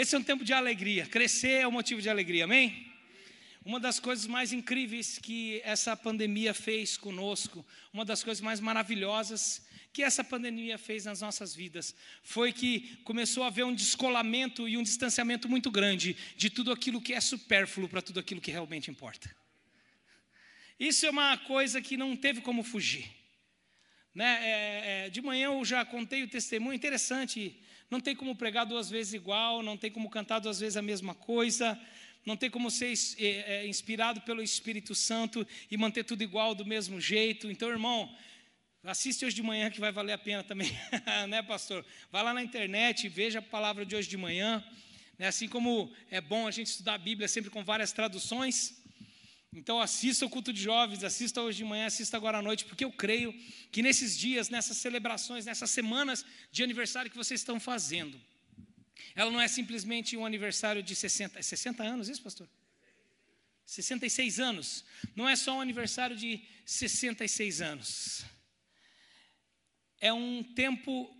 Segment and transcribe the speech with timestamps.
[0.00, 1.06] Esse é um tempo de alegria.
[1.06, 2.86] Crescer é um motivo de alegria, amém?
[3.64, 9.66] Uma das coisas mais incríveis que essa pandemia fez conosco, uma das coisas mais maravilhosas
[9.92, 14.76] que essa pandemia fez nas nossas vidas, foi que começou a haver um descolamento e
[14.76, 18.92] um distanciamento muito grande de tudo aquilo que é supérfluo para tudo aquilo que realmente
[18.92, 19.28] importa.
[20.78, 23.10] Isso é uma coisa que não teve como fugir.
[24.14, 24.38] Né?
[24.42, 27.60] É, é, de manhã eu já contei o testemunho interessante.
[27.90, 31.14] Não tem como pregar duas vezes igual, não tem como cantar duas vezes a mesma
[31.14, 31.78] coisa
[32.28, 37.00] não tem como ser é, inspirado pelo Espírito Santo e manter tudo igual do mesmo
[37.00, 37.50] jeito.
[37.50, 38.14] Então, irmão,
[38.84, 40.70] assiste hoje de manhã que vai valer a pena também,
[41.28, 41.84] né, pastor?
[42.12, 44.62] Vai lá na internet veja a palavra de hoje de manhã.
[45.18, 45.26] Né?
[45.26, 48.77] Assim como é bom a gente estudar a Bíblia sempre com várias traduções.
[49.52, 52.84] Então assista o culto de jovens, assista hoje de manhã, assista agora à noite, porque
[52.84, 53.32] eu creio
[53.72, 58.20] que nesses dias, nessas celebrações, nessas semanas de aniversário que vocês estão fazendo,
[59.14, 62.48] ela não é simplesmente um aniversário de 60, 60 anos, isso, pastor?
[63.64, 64.84] 66 anos.
[65.14, 68.24] Não é só um aniversário de 66 anos.
[70.00, 71.14] É um tempo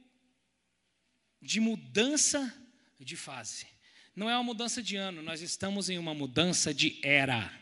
[1.41, 2.55] de mudança
[2.99, 3.67] de fase.
[4.15, 7.53] Não é uma mudança de ano, nós estamos em uma mudança de era.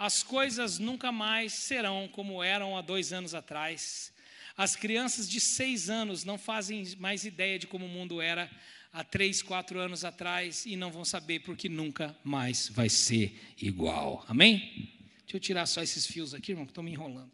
[0.00, 4.10] As coisas nunca mais serão como eram há dois anos atrás.
[4.56, 8.50] As crianças de seis anos não fazem mais ideia de como o mundo era
[8.94, 14.24] há três, quatro anos atrás e não vão saber porque nunca mais vai ser igual.
[14.26, 14.90] Amém?
[15.18, 17.30] Deixa eu tirar só esses fios aqui, irmão, que estão me enrolando.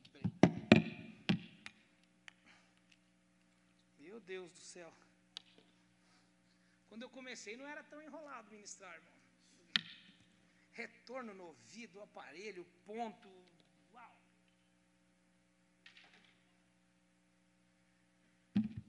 [4.01, 4.93] Meu Deus do céu.
[6.89, 9.16] Quando eu comecei, não era tão enrolado ministrar, irmão.
[10.77, 13.29] Retorno no ouvido, aparelho, ponto,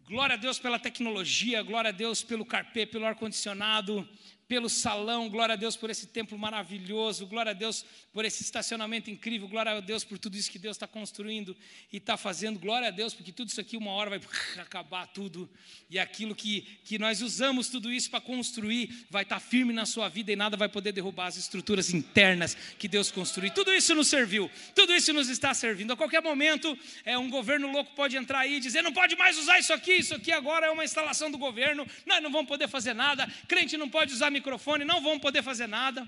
[0.08, 4.08] Glória a Deus pela tecnologia, glória a Deus pelo carpê, pelo ar-condicionado,
[4.48, 9.12] pelo salão, glória a Deus por esse templo maravilhoso, glória a Deus por esse estacionamento
[9.12, 11.56] incrível, glória a Deus por tudo isso que Deus está construindo
[11.92, 14.22] e está fazendo, glória a Deus, porque tudo isso aqui uma hora vai
[14.58, 15.50] acabar tudo,
[15.90, 19.86] e aquilo que, que nós usamos tudo isso para construir vai estar tá firme na
[19.86, 23.52] sua vida e nada vai poder derrubar as estruturas internas que Deus construiu.
[23.54, 25.92] Tudo isso nos serviu, tudo isso nos está servindo.
[25.92, 29.38] A qualquer momento, é, um governo louco pode entrar aí e dizer: não pode mais
[29.38, 32.70] usar isso aqui, isso aqui agora é uma instalação do governo, nós não vamos poder
[32.70, 36.08] fazer nada, crente não pode usar microfone, não vão poder fazer nada,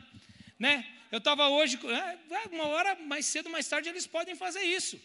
[0.58, 0.74] né?
[1.12, 5.00] Eu estava hoje, é, é, uma hora mais cedo, mais tarde, eles podem fazer isso.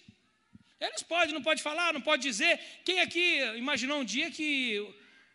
[0.78, 2.60] Eles podem, não pode falar, não pode dizer.
[2.84, 4.86] Quem aqui imaginou um dia que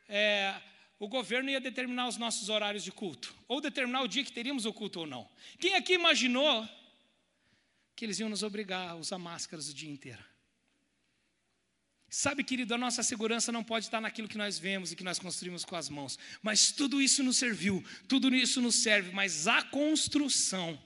[0.07, 0.53] é,
[0.99, 3.33] o governo ia determinar os nossos horários de culto?
[3.47, 5.27] Ou determinar o dia que teríamos o culto ou não?
[5.59, 6.67] Quem aqui imaginou
[7.95, 10.23] que eles iam nos obrigar a usar máscaras o dia inteiro?
[12.09, 15.19] Sabe, querido, a nossa segurança não pode estar naquilo que nós vemos e que nós
[15.19, 19.61] construímos com as mãos, mas tudo isso nos serviu, tudo isso nos serve, mas a
[19.61, 20.79] construção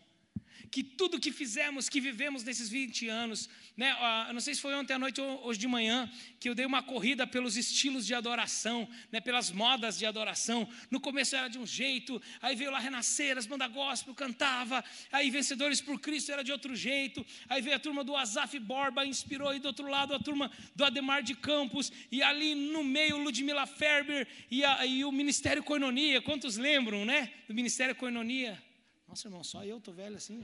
[0.74, 3.48] que tudo que fizemos, que vivemos nesses 20 anos,
[3.78, 3.96] né?
[4.34, 6.82] não sei se foi ontem à noite ou hoje de manhã, que eu dei uma
[6.82, 9.22] corrida pelos estilos de adoração, né?
[9.22, 10.68] pelas modas de adoração.
[10.90, 15.30] No começo era de um jeito, aí veio lá Renascer, as bandas gospel, cantava, aí
[15.30, 19.54] Vencedores por Cristo era de outro jeito, aí veio a turma do Azaf Borba, inspirou,
[19.54, 23.68] e do outro lado a turma do Ademar de Campos, e ali no meio Ludmila
[23.68, 27.32] Ferber e, a, e o Ministério Coinonia, quantos lembram, né?
[27.48, 28.60] Do Ministério Coinonia.
[29.08, 30.44] Nossa, irmão, só eu estou velho assim.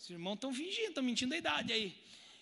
[0.00, 1.94] Os irmãos estão fingindo, estão mentindo a idade aí.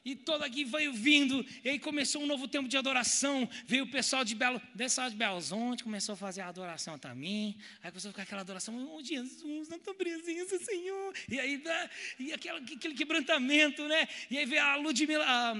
[0.04, 3.48] E todo aqui veio vindo, e aí começou um novo tempo de adoração.
[3.66, 7.56] Veio o pessoal de Belo, pessoal de Belzonte, começou a fazer a adoração também.
[7.82, 11.14] Aí começou a ficar aquela adoração, oh Jesus, não estou presença, Senhor.
[11.28, 14.08] E aí, né, e aquela, aquele quebrantamento, né?
[14.30, 15.50] E aí veio a Ludmila, a,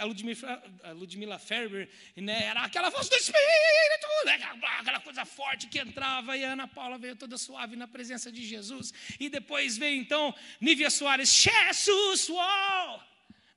[0.00, 2.44] a, Ludmila, a Ludmila Ferber, né?
[2.44, 4.38] Era aquela voz do Espírito, né?
[4.78, 6.36] aquela coisa forte que entrava.
[6.36, 8.92] E a Ana Paula veio toda suave na presença de Jesus.
[9.18, 13.13] E depois veio então Nívia Soares, Jesus, uau!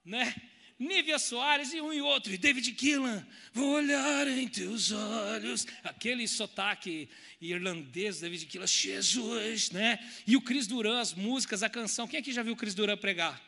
[0.07, 0.33] Né?
[0.79, 6.27] Nívia Soares e um e outro, e David Keelan, vou olhar em teus olhos, aquele
[6.27, 7.09] sotaque
[7.41, 9.97] irlandês, David Keelan, Jesus, né?
[10.25, 12.95] E o Cris Duran, as músicas, a canção, quem aqui já viu o Cris Duran
[12.95, 13.41] pregar?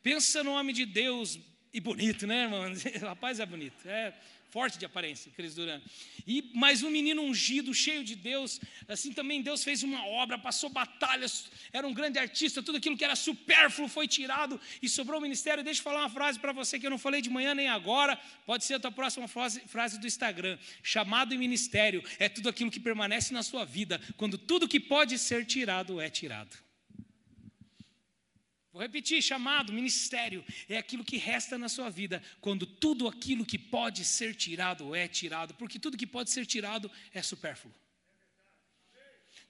[0.00, 1.40] Pensa no homem de Deus,
[1.72, 2.72] e bonito, né, irmão?
[2.72, 4.14] O rapaz é bonito, é
[4.56, 5.82] forte de aparência, Cris Duran.
[6.26, 8.58] E mais um menino ungido, cheio de Deus.
[8.88, 13.04] Assim também Deus fez uma obra, passou batalhas, era um grande artista, tudo aquilo que
[13.04, 15.62] era supérfluo foi tirado e sobrou o ministério.
[15.62, 18.18] Deixa eu falar uma frase para você que eu não falei de manhã nem agora,
[18.46, 20.56] pode ser a tua próxima frase, frase do Instagram.
[20.82, 25.18] Chamado e ministério é tudo aquilo que permanece na sua vida, quando tudo que pode
[25.18, 26.65] ser tirado é tirado.
[28.76, 33.58] Vou repetir: chamado, ministério, é aquilo que resta na sua vida quando tudo aquilo que
[33.58, 37.74] pode ser tirado é tirado, porque tudo que pode ser tirado é supérfluo.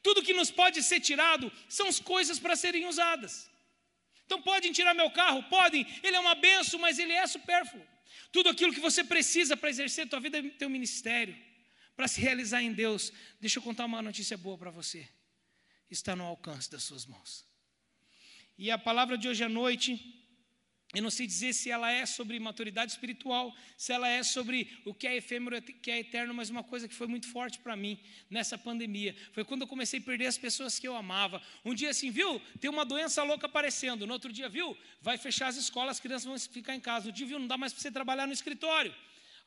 [0.00, 3.50] Tudo que nos pode ser tirado são as coisas para serem usadas.
[4.24, 5.42] Então podem tirar meu carro?
[5.44, 7.84] Podem, ele é uma benção, mas ele é supérfluo.
[8.30, 11.36] Tudo aquilo que você precisa para exercer tua vida, teu ministério,
[11.96, 15.08] para se realizar em Deus, deixa eu contar uma notícia boa para você.
[15.90, 17.45] Está no alcance das suas mãos.
[18.58, 20.16] E a palavra de hoje à noite,
[20.94, 24.94] eu não sei dizer se ela é sobre maturidade espiritual, se ela é sobre o
[24.94, 27.76] que é efêmero, o que é eterno, mas uma coisa que foi muito forte para
[27.76, 27.98] mim
[28.30, 31.42] nessa pandemia foi quando eu comecei a perder as pessoas que eu amava.
[31.66, 32.40] Um dia assim, viu?
[32.58, 34.06] Tem uma doença louca aparecendo.
[34.06, 34.74] No outro dia, viu?
[35.02, 37.08] Vai fechar as escolas, as crianças vão ficar em casa.
[37.08, 37.38] No dia, viu?
[37.38, 38.94] Não dá mais para você trabalhar no escritório.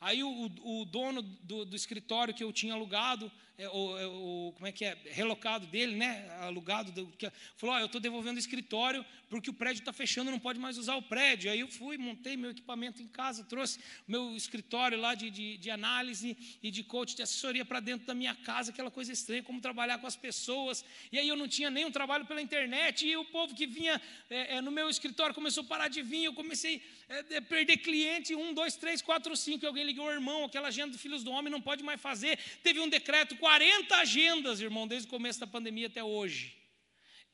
[0.02, 3.30] Aí o, o dono do, do, escritório que eu tinha alugado,
[3.60, 7.80] é, é, o, como é que é, relocado dele, né, alugado, do, que, falou, oh,
[7.80, 11.02] eu estou devolvendo o escritório porque o prédio está fechando, não pode mais usar o
[11.02, 11.52] prédio.
[11.52, 15.70] Aí eu fui, montei meu equipamento em casa, trouxe meu escritório lá de, de, de
[15.70, 19.62] análise e de coach de assessoria para dentro da minha casa, aquela coisa estranha, como
[19.62, 20.84] trabalhar com as pessoas.
[21.12, 24.56] E aí eu não tinha nenhum trabalho pela internet e o povo que vinha é,
[24.56, 28.34] é no meu escritório começou a parar de vir, eu comecei é, a perder cliente,
[28.36, 31.62] um, dois, três, quatro, cinco, alguém ligou, irmão, aquela agenda dos filhos do homem não
[31.62, 32.40] pode mais fazer.
[32.64, 36.56] Teve um decreto, 40 agendas, irmão, desde o começo da pandemia até hoje.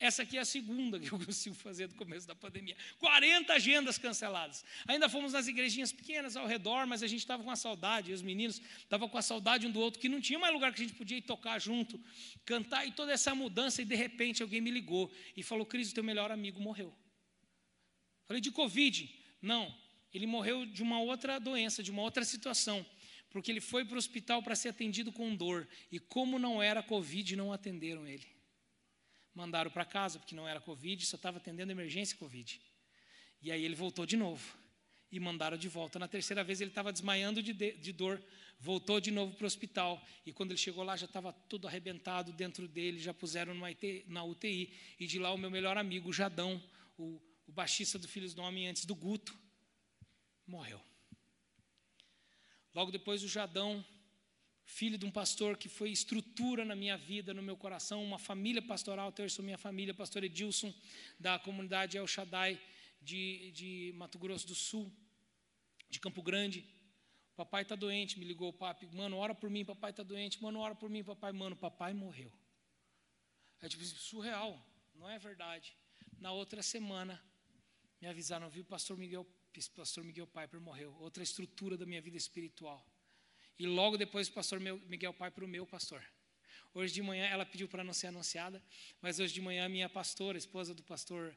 [0.00, 2.74] Essa aqui é a segunda que eu consigo fazer do começo da pandemia.
[2.98, 4.64] 40 agendas canceladas.
[4.88, 8.14] Ainda fomos nas igrejinhas pequenas ao redor, mas a gente estava com a saudade, e
[8.14, 10.80] os meninos estavam com a saudade um do outro, que não tinha mais lugar que
[10.80, 12.02] a gente podia ir tocar junto,
[12.46, 15.94] cantar, e toda essa mudança, e de repente alguém me ligou e falou: Cris, o
[15.94, 16.96] teu melhor amigo morreu.
[18.24, 19.14] Falei, de Covid?
[19.42, 19.76] Não,
[20.14, 22.86] ele morreu de uma outra doença, de uma outra situação,
[23.30, 26.82] porque ele foi para o hospital para ser atendido com dor, e como não era
[26.82, 28.26] Covid, não atenderam ele.
[29.34, 32.60] Mandaram para casa, porque não era Covid, só estava atendendo emergência Covid.
[33.42, 34.56] E aí ele voltou de novo,
[35.10, 35.98] e mandaram de volta.
[35.98, 38.22] Na terceira vez ele estava desmaiando de, de dor,
[38.58, 42.32] voltou de novo para o hospital, e quando ele chegou lá já estava tudo arrebentado
[42.32, 46.62] dentro dele, já puseram na UTI, e de lá o meu melhor amigo, Jadão,
[46.96, 49.36] o, o baixista do Filhos do Homem antes do Guto,
[50.46, 50.80] morreu.
[52.76, 53.82] Logo depois, o Jadão,
[54.66, 58.60] filho de um pastor que foi estrutura na minha vida, no meu coração, uma família
[58.60, 60.74] pastoral, terço minha família, pastor Edilson,
[61.18, 62.60] da comunidade El Shaddai
[63.00, 64.92] de, de Mato Grosso do Sul,
[65.88, 66.66] de Campo Grande.
[67.34, 70.58] Papai está doente, me ligou o papai, mano, ora por mim, papai está doente, mano,
[70.58, 72.30] ora por mim, papai, mano, papai morreu.
[73.62, 74.62] É tipo surreal,
[74.94, 75.74] não é verdade.
[76.18, 77.18] Na outra semana,
[78.02, 79.26] me avisaram, viu, pastor Miguel
[79.68, 82.86] pastor Miguel Piper morreu, outra estrutura da minha vida espiritual.
[83.58, 86.02] E logo depois o pastor Miguel Piper, o meu pastor.
[86.74, 88.62] Hoje de manhã, ela pediu para não ser anunciada,
[89.00, 91.34] mas hoje de manhã a minha pastora, esposa do pastor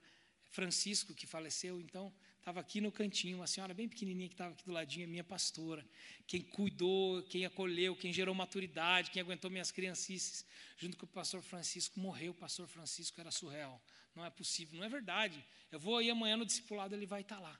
[0.49, 4.65] Francisco, que faleceu, então, estava aqui no cantinho, uma senhora bem pequenininha que estava aqui
[4.65, 5.85] do ladinho, minha pastora,
[6.25, 10.45] quem cuidou, quem acolheu, quem gerou maturidade, quem aguentou minhas criancices,
[10.75, 13.81] junto com o pastor Francisco, morreu o pastor Francisco, era surreal,
[14.15, 17.35] não é possível, não é verdade, eu vou aí amanhã no discipulado, ele vai estar
[17.35, 17.59] tá lá,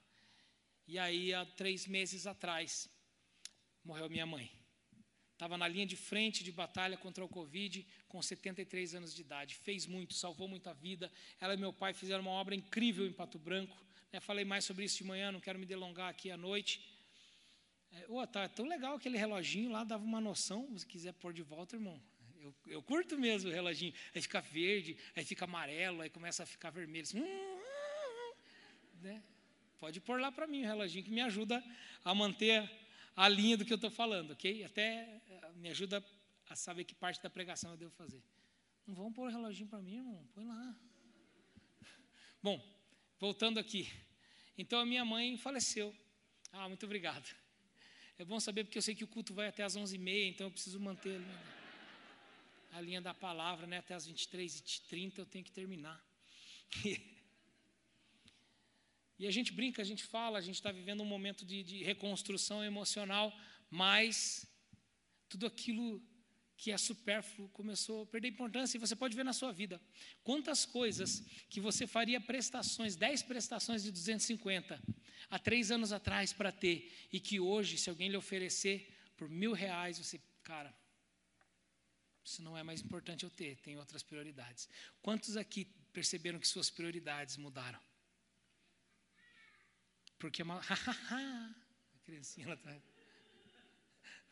[0.91, 2.89] e aí, há três meses atrás,
[3.83, 4.51] morreu minha mãe.
[5.33, 9.53] Estava na linha de frente de batalha contra o Covid, com 73 anos de idade.
[9.53, 11.11] Fez muito, salvou muita vida.
[11.39, 13.77] Ela e meu pai fizeram uma obra incrível em Pato Branco.
[14.11, 14.19] Né?
[14.19, 16.83] Falei mais sobre isso de manhã, não quero me delongar aqui à noite.
[18.07, 20.75] Oh, tá tão legal aquele reloginho lá, dava uma noção.
[20.75, 22.01] Se quiser pôr de volta, irmão.
[22.41, 23.93] Eu, eu curto mesmo o reloginho.
[24.15, 27.03] Aí fica verde, aí fica amarelo, aí começa a ficar vermelho.
[27.03, 27.25] Assim, hum,
[27.61, 28.33] hum,
[29.03, 29.23] né?
[29.79, 31.63] Pode pôr lá para mim o reloginho que me ajuda
[32.03, 32.69] a manter
[33.15, 34.63] a linha do que eu estou falando, ok?
[34.65, 36.03] Até eh, me ajuda
[36.49, 38.21] a saber que parte da pregação eu devo fazer.
[38.85, 40.27] Não vão pôr o reloginho para mim, irmão?
[40.33, 40.75] Põe lá.
[42.43, 42.61] Bom,
[43.19, 43.89] voltando aqui.
[44.57, 45.95] Então a minha mãe faleceu.
[46.51, 47.33] Ah, muito obrigado.
[48.17, 50.51] É bom saber porque eu sei que o culto vai até as 11h30, então eu
[50.51, 51.43] preciso manter a linha,
[52.73, 53.77] a linha da palavra, né?
[53.77, 56.03] Até as 23h30 eu tenho que terminar.
[59.19, 61.83] E a gente brinca, a gente fala, a gente está vivendo um momento de, de
[61.83, 63.37] reconstrução emocional,
[63.69, 64.47] mas
[65.27, 66.01] tudo aquilo
[66.55, 69.81] que é supérfluo começou a perder importância e você pode ver na sua vida
[70.23, 74.81] quantas coisas que você faria prestações, 10 prestações de 250
[75.29, 79.53] há três anos atrás para ter e que hoje, se alguém lhe oferecer por mil
[79.53, 80.73] reais, você, cara,
[82.23, 84.69] isso não é mais importante eu ter, tem outras prioridades.
[85.01, 87.88] Quantos aqui perceberam que suas prioridades mudaram?
[90.19, 90.59] Porque é uma.
[90.61, 92.75] a criancinha ela está.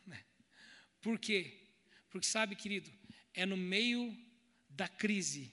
[0.06, 0.22] Né?
[1.00, 1.66] Por quê?
[2.10, 2.90] Porque sabe, querido,
[3.34, 4.16] é no meio
[4.68, 5.52] da crise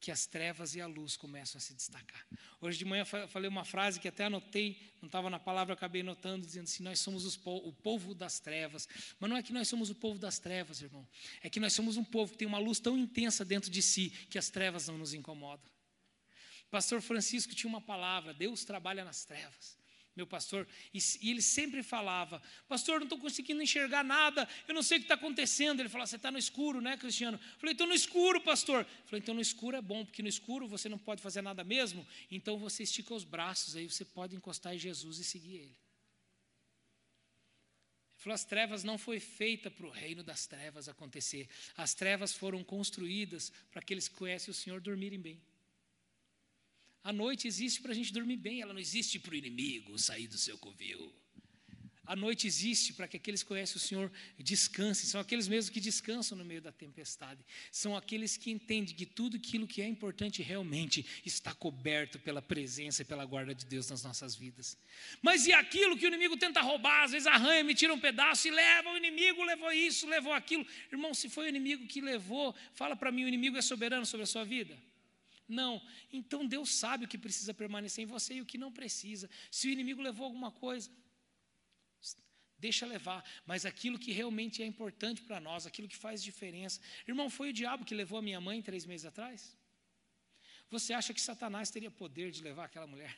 [0.00, 2.24] que as trevas e a luz começam a se destacar.
[2.60, 6.46] Hoje de manhã falei uma frase que até anotei, não estava na palavra, acabei notando,
[6.46, 8.88] dizendo assim: nós somos po o povo das trevas.
[9.18, 11.06] Mas não é que nós somos o povo das trevas, irmão.
[11.42, 14.10] É que nós somos um povo que tem uma luz tão intensa dentro de si
[14.30, 15.77] que as trevas não nos incomodam.
[16.70, 19.78] Pastor Francisco tinha uma palavra: Deus trabalha nas trevas
[20.18, 24.82] meu pastor, e, e ele sempre falava: Pastor, não estou conseguindo enxergar nada, eu não
[24.82, 25.78] sei o que está acontecendo.
[25.78, 27.38] Ele falava: Você está no escuro, né, Cristiano?
[27.38, 28.80] Eu falei: Estou no escuro, pastor.
[28.80, 31.62] Eu falei: Então no escuro é bom, porque no escuro você não pode fazer nada
[31.62, 35.64] mesmo, então você estica os braços, aí você pode encostar em Jesus e seguir ele.
[35.64, 35.76] Ele
[38.16, 42.64] falou: As trevas não foi feita para o reino das trevas acontecer, as trevas foram
[42.64, 45.40] construídas para aqueles que conhecem o Senhor dormirem bem.
[47.08, 50.26] A noite existe para a gente dormir bem, ela não existe para o inimigo sair
[50.26, 51.10] do seu covil.
[52.04, 55.80] A noite existe para que aqueles que conhecem o Senhor descansem, são aqueles mesmos que
[55.80, 57.40] descansam no meio da tempestade,
[57.72, 63.00] são aqueles que entendem que tudo aquilo que é importante realmente está coberto pela presença
[63.00, 64.76] e pela guarda de Deus nas nossas vidas.
[65.22, 68.48] Mas e aquilo que o inimigo tenta roubar, às vezes arranha, me tira um pedaço
[68.48, 70.66] e leva, o inimigo levou isso, levou aquilo.
[70.92, 74.24] Irmão, se foi o inimigo que levou, fala para mim, o inimigo é soberano sobre
[74.24, 74.76] a sua vida?
[75.48, 75.80] Não.
[76.12, 79.30] Então Deus sabe o que precisa permanecer em você e o que não precisa.
[79.50, 80.90] Se o inimigo levou alguma coisa,
[82.58, 83.24] deixa levar.
[83.46, 86.80] Mas aquilo que realmente é importante para nós, aquilo que faz diferença.
[87.06, 89.56] Irmão, foi o diabo que levou a minha mãe três meses atrás?
[90.70, 93.16] Você acha que Satanás teria poder de levar aquela mulher?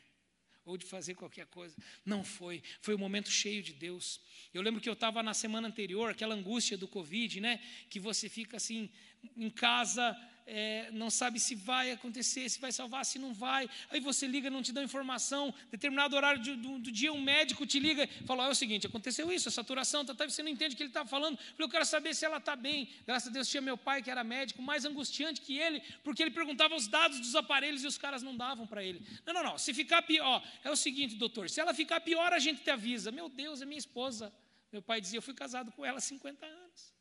[0.64, 1.76] ou de fazer qualquer coisa.
[2.04, 2.62] Não foi.
[2.80, 4.20] Foi um momento cheio de Deus.
[4.52, 7.60] Eu lembro que eu estava na semana anterior, aquela angústia do Covid, né?
[7.88, 8.90] Que você fica assim,
[9.36, 10.16] em casa,
[10.52, 13.70] é, não sabe se vai acontecer, se vai salvar, se não vai.
[13.88, 15.54] Aí você liga, não te dá informação.
[15.70, 18.84] Determinado horário do, do, do dia, um médico te liga e fala: é o seguinte,
[18.84, 21.38] aconteceu isso, a saturação, tá, tá, você não entende o que ele está falando.
[21.56, 22.88] Eu, eu quero saber se ela está bem.
[23.06, 26.32] Graças a Deus tinha meu pai, que era médico, mais angustiante que ele, porque ele
[26.32, 29.06] perguntava os dados dos aparelhos e os caras não davam para ele.
[29.24, 29.56] Não, não, não.
[29.56, 33.12] Se ficar pior, é o seguinte, doutor, se ela ficar pior, a gente te avisa.
[33.12, 34.32] Meu Deus, é minha esposa.
[34.72, 36.99] Meu pai dizia: eu fui casado com ela há 50 anos.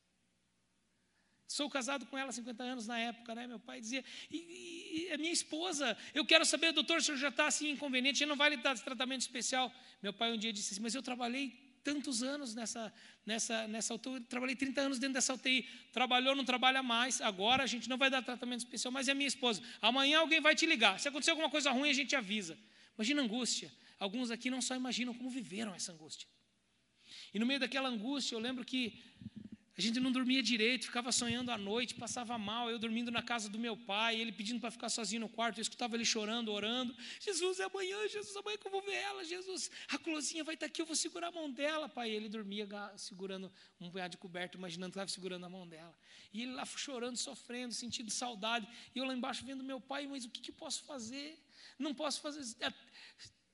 [1.50, 3.48] Sou casado com ela há 50 anos na época, né?
[3.48, 7.48] Meu pai dizia, e, e é minha esposa, eu quero saber, doutor, se já está
[7.48, 9.74] assim inconveniente, não vai lhe dar tratamento especial.
[10.00, 11.51] Meu pai um dia disse assim, mas eu trabalhei
[11.84, 12.94] tantos anos nessa,
[13.25, 17.65] nessa, nessa UTI, trabalhei 30 anos dentro dessa UTI, trabalhou, não trabalha mais, agora a
[17.65, 19.60] gente não vai dar tratamento especial, mas é minha esposa.
[19.82, 22.56] Amanhã alguém vai te ligar, se acontecer alguma coisa ruim, a gente avisa.
[22.96, 23.72] Imagina a angústia.
[23.98, 26.27] Alguns aqui não só imaginam como viveram essa angústia.
[27.34, 29.01] E no meio daquela angústia, eu lembro que
[29.79, 32.69] a gente não dormia direito, ficava sonhando à noite, passava mal.
[32.69, 35.57] Eu dormindo na casa do meu pai, ele pedindo para ficar sozinho no quarto.
[35.57, 36.93] Eu escutava ele chorando, orando.
[37.21, 39.24] Jesus, é amanhã, Jesus, amanhã que eu vou ver ela.
[39.24, 41.88] Jesus, a Closinha vai estar aqui, eu vou segurar a mão dela.
[41.88, 42.67] Pai, ele dormia
[42.98, 45.95] segurando um punhado de coberto, imaginando que estava segurando a mão dela.
[46.33, 48.67] E ele lá chorando, sofrendo, sentindo saudade.
[48.93, 51.41] E eu lá embaixo vendo meu pai, mas o que, que posso fazer?
[51.77, 52.43] Não posso fazer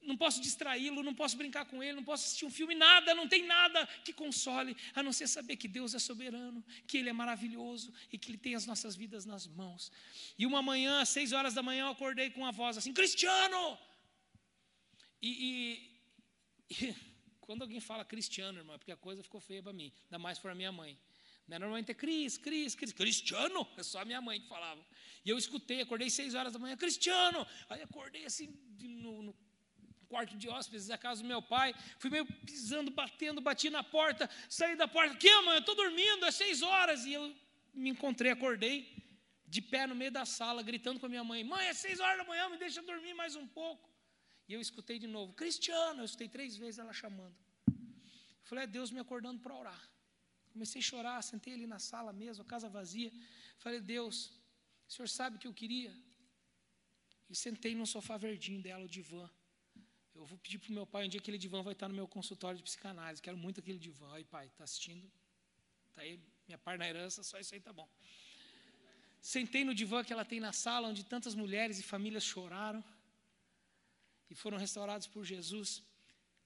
[0.06, 3.28] não posso distraí-lo, não posso brincar com ele, não posso assistir um filme, nada, não
[3.28, 7.14] tem nada que console, a não ser saber que Deus é soberano, que Ele é
[7.14, 9.92] maravilhoso e que Ele tem as nossas vidas nas mãos.
[10.38, 13.78] E uma manhã, às seis horas da manhã, eu acordei com uma voz assim: Cristiano!
[15.22, 15.90] E,
[16.70, 16.96] e, e
[17.42, 20.40] quando alguém fala cristiano, irmão, é porque a coisa ficou feia para mim, ainda mais
[20.40, 20.98] para minha mãe.
[21.48, 21.60] Né?
[21.60, 24.84] Normalmente é Cris, Cris, Cris, Cristiano, é só a minha mãe que falava.
[25.24, 27.46] E eu escutei, acordei seis horas da manhã, Cristiano!
[27.70, 28.48] Aí acordei assim
[28.80, 29.45] no, no
[30.06, 34.30] quarto de hóspedes da casa do meu pai, fui meio pisando, batendo, bati na porta,
[34.50, 37.36] saí da porta, que mãe, eu estou dormindo, é seis horas, e eu
[37.74, 38.78] me encontrei, acordei,
[39.48, 42.18] de pé no meio da sala, gritando com a minha mãe, mãe, é seis horas
[42.18, 43.90] da manhã, me deixa dormir mais um pouco,
[44.48, 47.36] e eu escutei de novo, Cristiano, eu escutei três vezes ela chamando,
[47.68, 49.90] eu falei, é Deus me acordando para orar,
[50.52, 53.12] comecei a chorar, sentei ali na sala mesmo, a casa vazia,
[53.60, 54.32] falei, Deus,
[54.88, 55.94] o Senhor sabe o que eu queria,
[57.30, 59.30] e sentei no sofá verdinho dela, o divã,
[60.16, 62.08] eu vou pedir para o meu pai um dia aquele divã vai estar no meu
[62.08, 63.22] consultório de psicanálise.
[63.22, 64.14] Quero muito aquele divã.
[64.14, 65.06] Aí, pai, está assistindo?
[65.90, 67.88] Está aí, minha parte na herança, só isso aí tá bom.
[69.22, 72.84] Sentei no divã que ela tem na sala, onde tantas mulheres e famílias choraram
[74.30, 75.84] e foram restauradas por Jesus.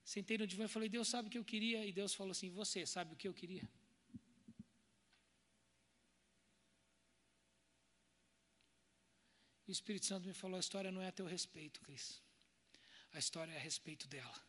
[0.04, 1.84] Sentei no divã e falei, Deus sabe o que eu queria?
[1.86, 3.68] E Deus falou assim: Você sabe o que eu queria?
[9.68, 12.20] E o Espírito Santo me falou: A história não é a teu respeito, Cris
[13.12, 14.40] a história é a respeito dela.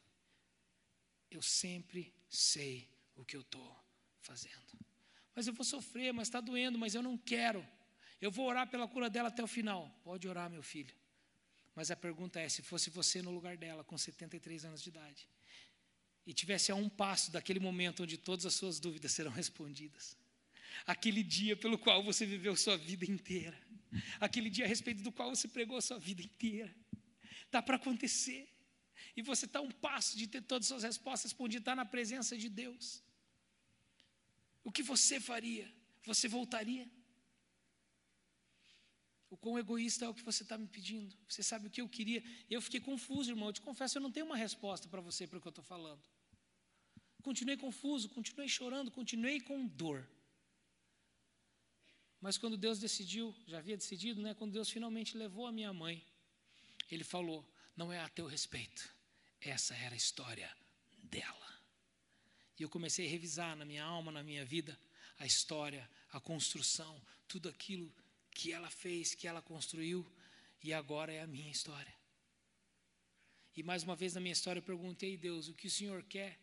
[1.29, 3.75] Eu sempre sei o que eu estou
[4.19, 4.79] fazendo.
[5.35, 7.65] Mas eu vou sofrer, mas está doendo, mas eu não quero.
[8.19, 9.89] Eu vou orar pela cura dela até o final.
[10.03, 10.93] Pode orar, meu filho.
[11.75, 15.27] Mas a pergunta é: se fosse você no lugar dela, com 73 anos de idade,
[16.27, 20.17] e tivesse a um passo daquele momento onde todas as suas dúvidas serão respondidas,
[20.85, 23.57] aquele dia pelo qual você viveu sua vida inteira,
[24.19, 26.73] aquele dia a respeito do qual você pregou a sua vida inteira.
[27.45, 28.47] Está para acontecer.
[29.15, 32.37] E você está um passo de ter todas as suas respostas respondidas, estar na presença
[32.37, 33.03] de Deus.
[34.63, 35.71] O que você faria?
[36.05, 36.89] Você voltaria?
[39.29, 41.15] O quão egoísta é o que você está me pedindo?
[41.27, 42.21] Você sabe o que eu queria?
[42.49, 43.49] Eu fiquei confuso, irmão.
[43.49, 45.63] Eu te confesso, eu não tenho uma resposta para você para o que eu estou
[45.63, 46.01] falando.
[47.21, 50.07] Continuei confuso, continuei chorando, continuei com dor.
[52.19, 54.33] Mas quando Deus decidiu, já havia decidido, né?
[54.33, 56.05] Quando Deus finalmente levou a minha mãe,
[56.89, 58.93] Ele falou: Não é a teu respeito,
[59.41, 60.49] essa era a história
[61.03, 61.61] dela.
[62.57, 64.77] E eu comecei a revisar na minha alma, na minha vida,
[65.17, 67.91] a história, a construção, tudo aquilo
[68.29, 70.05] que ela fez, que ela construiu,
[70.63, 71.93] e agora é a minha história.
[73.55, 76.37] E mais uma vez na minha história eu perguntei, Deus, o que o Senhor quer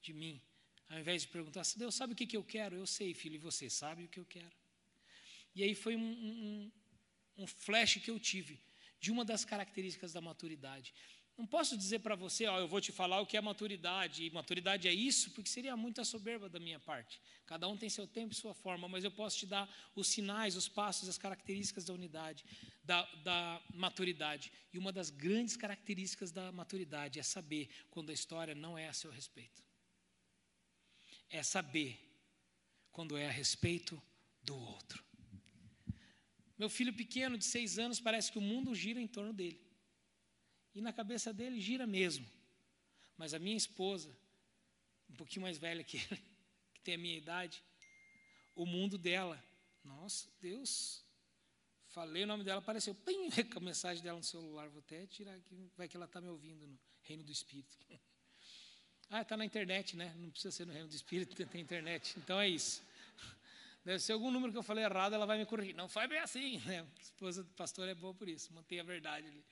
[0.00, 0.40] de mim?
[0.88, 2.76] Ao invés de perguntar, Deus sabe o que, que eu quero?
[2.76, 4.52] Eu sei, filho, e você sabe o que eu quero.
[5.54, 6.72] E aí foi um, um,
[7.38, 8.60] um flash que eu tive
[9.00, 10.94] de uma das características da maturidade.
[11.36, 14.30] Não posso dizer para você, ó, eu vou te falar o que é maturidade, e
[14.30, 17.20] maturidade é isso, porque seria muita soberba da minha parte.
[17.44, 20.54] Cada um tem seu tempo e sua forma, mas eu posso te dar os sinais,
[20.54, 22.44] os passos, as características da unidade,
[22.84, 24.52] da, da maturidade.
[24.72, 28.92] E uma das grandes características da maturidade é saber quando a história não é a
[28.92, 29.60] seu respeito.
[31.28, 31.98] É saber
[32.92, 34.00] quando é a respeito
[34.40, 35.04] do outro.
[36.56, 39.63] Meu filho pequeno, de seis anos, parece que o mundo gira em torno dele.
[40.74, 42.26] E na cabeça dele gira mesmo.
[43.16, 44.10] Mas a minha esposa,
[45.08, 46.22] um pouquinho mais velha que ele,
[46.74, 47.62] que tem a minha idade,
[48.56, 49.42] o mundo dela,
[49.84, 51.04] nossa, Deus,
[51.88, 55.70] falei o nome dela, apareceu, pim, a mensagem dela no celular, vou até tirar aqui,
[55.76, 57.78] vai que ela está me ouvindo no Reino do Espírito.
[59.10, 60.12] Ah, está na internet, né?
[60.16, 62.14] Não precisa ser no Reino do Espírito, tem internet.
[62.16, 62.82] Então é isso.
[63.84, 65.74] Deve ser algum número que eu falei errado, ela vai me corrigir.
[65.74, 66.80] Não foi bem assim, né?
[66.80, 69.44] A esposa do pastor é boa por isso, mantém a verdade ali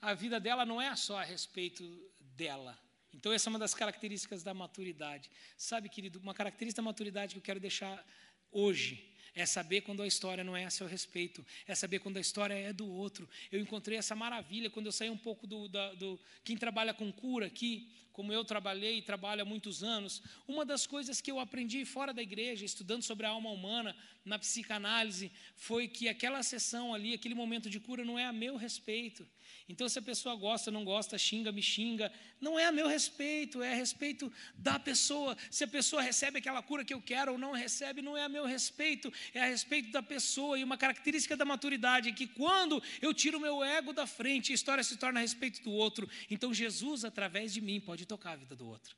[0.00, 1.84] a vida dela não é só a respeito
[2.20, 2.78] dela.
[3.12, 5.30] Então, essa é uma das características da maturidade.
[5.56, 8.04] Sabe, querido, uma característica da maturidade que eu quero deixar
[8.50, 12.20] hoje é saber quando a história não é a seu respeito, é saber quando a
[12.20, 13.28] história é do outro.
[13.52, 16.18] Eu encontrei essa maravilha quando eu saí um pouco do, da, do.
[16.42, 20.88] Quem trabalha com cura aqui, como eu trabalhei e trabalho há muitos anos, uma das
[20.88, 25.86] coisas que eu aprendi fora da igreja, estudando sobre a alma humana, na psicanálise, foi
[25.86, 29.24] que aquela sessão ali, aquele momento de cura, não é a meu respeito,
[29.68, 33.62] então, se a pessoa gosta, não gosta, xinga, me xinga, não é a meu respeito,
[33.62, 35.36] é a respeito da pessoa.
[35.50, 38.28] Se a pessoa recebe aquela cura que eu quero ou não recebe, não é a
[38.28, 40.58] meu respeito, é a respeito da pessoa.
[40.58, 44.52] E uma característica da maturidade é que quando eu tiro o meu ego da frente,
[44.52, 46.08] a história se torna a respeito do outro.
[46.30, 48.96] Então, Jesus, através de mim, pode tocar a vida do outro.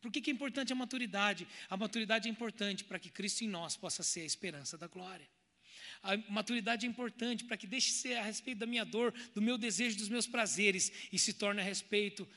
[0.00, 1.46] Por que, que é importante a maturidade?
[1.68, 5.28] A maturidade é importante para que Cristo em nós possa ser a esperança da glória.
[6.02, 9.58] A maturidade é importante para que deixe ser a respeito da minha dor, do meu
[9.58, 12.28] desejo, dos meus prazeres e se torne a respeito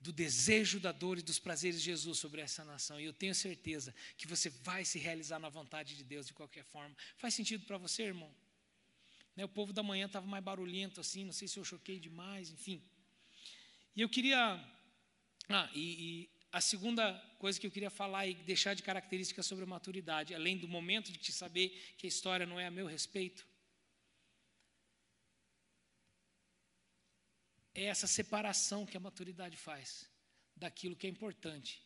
[0.00, 3.00] do desejo, da dor e dos prazeres de Jesus sobre essa nação.
[3.00, 6.64] E eu tenho certeza que você vai se realizar na vontade de Deus de qualquer
[6.64, 6.94] forma.
[7.16, 8.30] Faz sentido para você, irmão?
[9.34, 12.50] Né, o povo da manhã estava mais barulhento assim, não sei se eu choquei demais,
[12.50, 12.82] enfim.
[13.96, 14.62] E eu queria.
[15.48, 19.66] Ah, e, a segunda coisa que eu queria falar e deixar de característica sobre a
[19.66, 23.44] maturidade, além do momento de te saber que a história não é a meu respeito,
[27.74, 30.08] é essa separação que a maturidade faz
[30.54, 31.82] daquilo que é importante,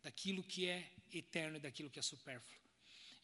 [0.00, 2.56] daquilo que é eterno e daquilo que é supérfluo.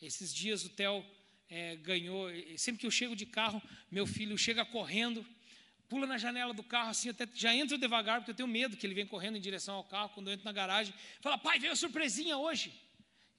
[0.02, 1.06] Esses dias o Theo
[1.48, 5.24] é, ganhou, sempre que eu chego de carro, meu filho chega correndo
[5.90, 8.86] pula na janela do carro assim, até já entro devagar, porque eu tenho medo que
[8.86, 11.72] ele venha correndo em direção ao carro, quando eu entro na garagem, fala, pai, veio
[11.72, 12.72] a surpresinha hoje.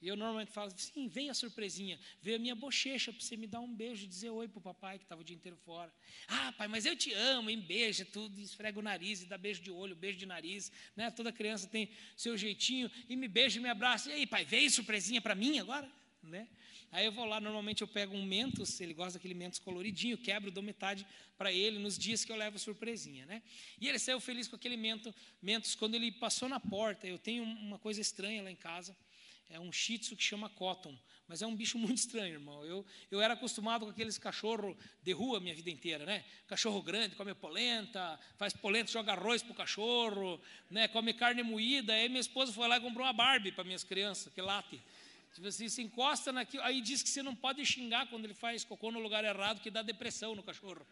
[0.02, 3.46] E eu normalmente falo, sim, veio a surpresinha, veio a minha bochecha para você me
[3.46, 5.94] dar um beijo dizer oi para o papai que estava o dia inteiro fora.
[6.26, 9.62] Ah, pai, mas eu te amo, em beija tudo, esfrega o nariz e dá beijo
[9.62, 11.08] de olho, beijo de nariz, né?
[11.12, 14.10] Toda criança tem seu jeitinho e me beija e me abraça.
[14.10, 15.88] E aí, pai, veio surpresinha para mim agora,
[16.20, 16.48] né?
[16.92, 20.50] Aí eu vou lá, normalmente eu pego um mentos, ele gosta daquele mentos coloridinho, quebro,
[20.50, 21.06] dou metade
[21.38, 23.42] para ele nos dias que eu levo surpresinha, né?
[23.80, 27.06] E ele saiu feliz com aquele mento, mentos quando ele passou na porta.
[27.06, 28.94] Eu tenho uma coisa estranha lá em casa,
[29.48, 30.94] é um shih tzu que chama Cotton,
[31.26, 32.62] mas é um bicho muito estranho, irmão.
[32.62, 36.22] Eu, eu era acostumado com aqueles cachorro de rua minha vida inteira, né?
[36.46, 40.38] Cachorro grande, come polenta, faz polenta, joga arroz pro cachorro,
[40.70, 40.88] né?
[40.88, 41.94] Come carne moída.
[41.94, 44.78] Aí minha esposa foi lá e comprou uma Barbie para minhas crianças, que late.
[45.32, 48.64] Tipo assim, se encosta naquilo, aí diz que você não pode xingar quando ele faz
[48.64, 50.86] cocô no lugar errado, que dá depressão no cachorro.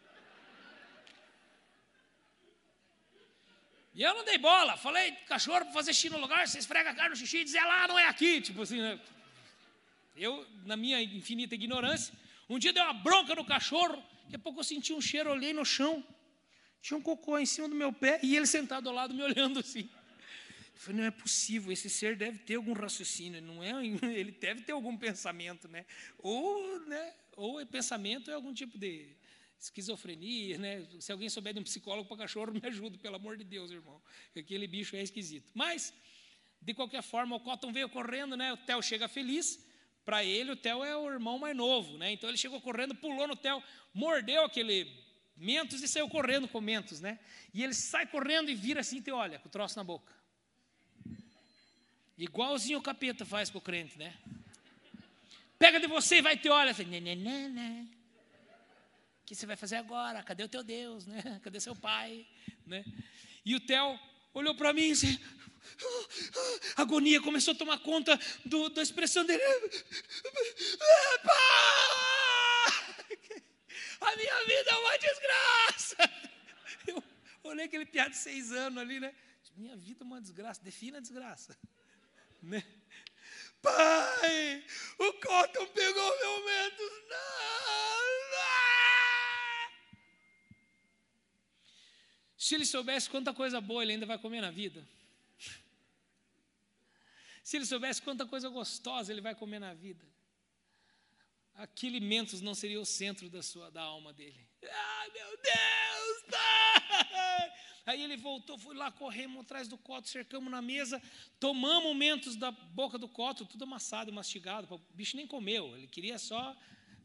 [3.93, 6.95] E eu não dei bola, falei, cachorro para fazer xixi no lugar, você esfrega a
[6.95, 8.99] cara no xixi e diz, é lá, não é aqui, tipo assim, né?
[10.15, 12.13] Eu, na minha infinita ignorância,
[12.49, 15.53] um dia dei uma bronca no cachorro, daqui a pouco eu senti um cheiro, olhei
[15.53, 16.03] no chão,
[16.81, 19.59] tinha um cocô em cima do meu pé e ele sentado ao lado me olhando
[19.59, 19.89] assim.
[20.81, 23.69] Eu falei, não é possível, esse ser deve ter algum raciocínio, não é?
[24.17, 25.85] Ele deve ter algum pensamento, né?
[26.17, 27.13] Ou, né?
[27.37, 29.15] Ou é pensamento é algum tipo de
[29.59, 30.87] esquizofrenia, né?
[30.99, 34.01] Se alguém souber de um psicólogo para cachorro, me ajuda, pelo amor de Deus, irmão.
[34.35, 35.51] Aquele bicho é esquisito.
[35.53, 35.93] Mas,
[36.59, 38.51] de qualquer forma, o Cotton veio correndo, né?
[38.51, 39.63] O Theo chega feliz.
[40.03, 42.11] Para ele, o Theo é o irmão mais novo, né?
[42.11, 43.61] Então ele chegou correndo, pulou no Theo,
[43.93, 44.91] mordeu aquele
[45.37, 47.19] mentos e saiu correndo com mentos, né?
[47.53, 50.11] E ele sai correndo e vira assim, e olha, com o troço na boca.
[52.17, 54.15] Igualzinho o capeta faz com o crente, né?
[55.57, 56.71] Pega de você e vai te olha.
[56.71, 57.87] Assim, né, né, né, né
[59.31, 60.21] que você vai fazer agora?
[60.23, 61.05] Cadê o teu Deus?
[61.05, 61.39] Né?
[61.41, 62.27] Cadê seu pai?
[62.65, 62.83] Né?
[63.45, 63.97] E o Theo
[64.33, 65.21] olhou para mim e disse,
[66.75, 69.41] a agonia começou a tomar conta do, da expressão dele.
[74.01, 75.95] A minha vida é uma desgraça.
[76.87, 77.03] Eu
[77.43, 79.15] olhei aquele piado de seis anos ali, né?
[79.55, 80.61] Minha vida é uma desgraça.
[80.61, 81.57] Defina a desgraça.
[82.41, 82.63] Né?
[83.61, 84.65] Pai,
[84.97, 86.91] o Cotton pegou meu mentos.
[87.09, 88.61] Não, não.
[92.35, 94.87] Se ele soubesse quanta coisa boa ele ainda vai comer na vida.
[97.43, 100.03] Se ele soubesse quanta coisa gostosa ele vai comer na vida.
[101.53, 104.47] Aquele mentos não seria o centro da sua da alma dele.
[104.63, 106.23] Ah, meu Deus!
[106.31, 107.70] Pai!
[107.85, 111.01] Aí ele voltou, foi lá, corremos atrás do coto, cercamos na mesa,
[111.39, 114.67] tomamos mentos da boca do coto, tudo amassado mastigado.
[114.73, 116.55] O bicho nem comeu, ele queria só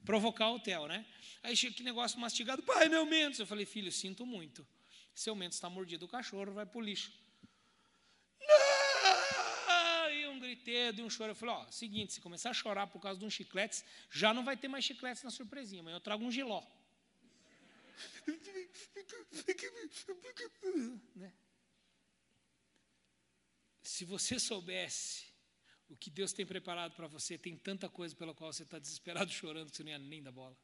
[0.04, 1.04] provocar o Theo, né?
[1.42, 3.40] Aí chega aquele negócio mastigado, pai, meu mentos.
[3.40, 4.66] Eu falei, filho, sinto muito.
[5.14, 7.10] Seu mento está mordido, o cachorro vai para o lixo.
[10.12, 11.32] E um griteiro e um choro.
[11.32, 14.44] Eu falei, ó, seguinte, se começar a chorar por causa de um chicletes, já não
[14.44, 16.62] vai ter mais chicletes na surpresinha, mas eu trago um giló.
[21.14, 21.32] Né?
[23.82, 25.24] Se você soubesse
[25.88, 29.30] o que Deus tem preparado para você, tem tanta coisa pela qual você está desesperado
[29.32, 30.56] chorando que você não ia nem dar bola.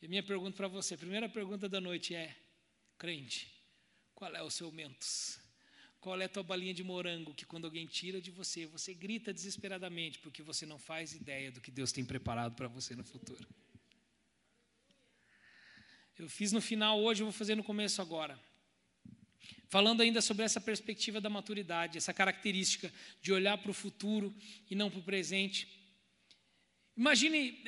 [0.00, 2.36] E a minha pergunta para você, a primeira pergunta da noite é:
[2.98, 3.52] Crente,
[4.14, 5.38] qual é o seu mentos?
[6.00, 9.32] Qual é a tua balinha de morango que quando alguém tira de você, você grita
[9.32, 13.48] desesperadamente porque você não faz ideia do que Deus tem preparado para você no futuro?
[16.18, 18.38] Eu fiz no final hoje, eu vou fazer no começo agora.
[19.68, 24.34] Falando ainda sobre essa perspectiva da maturidade, essa característica de olhar para o futuro
[24.70, 25.66] e não para o presente.
[26.94, 27.64] Imagine,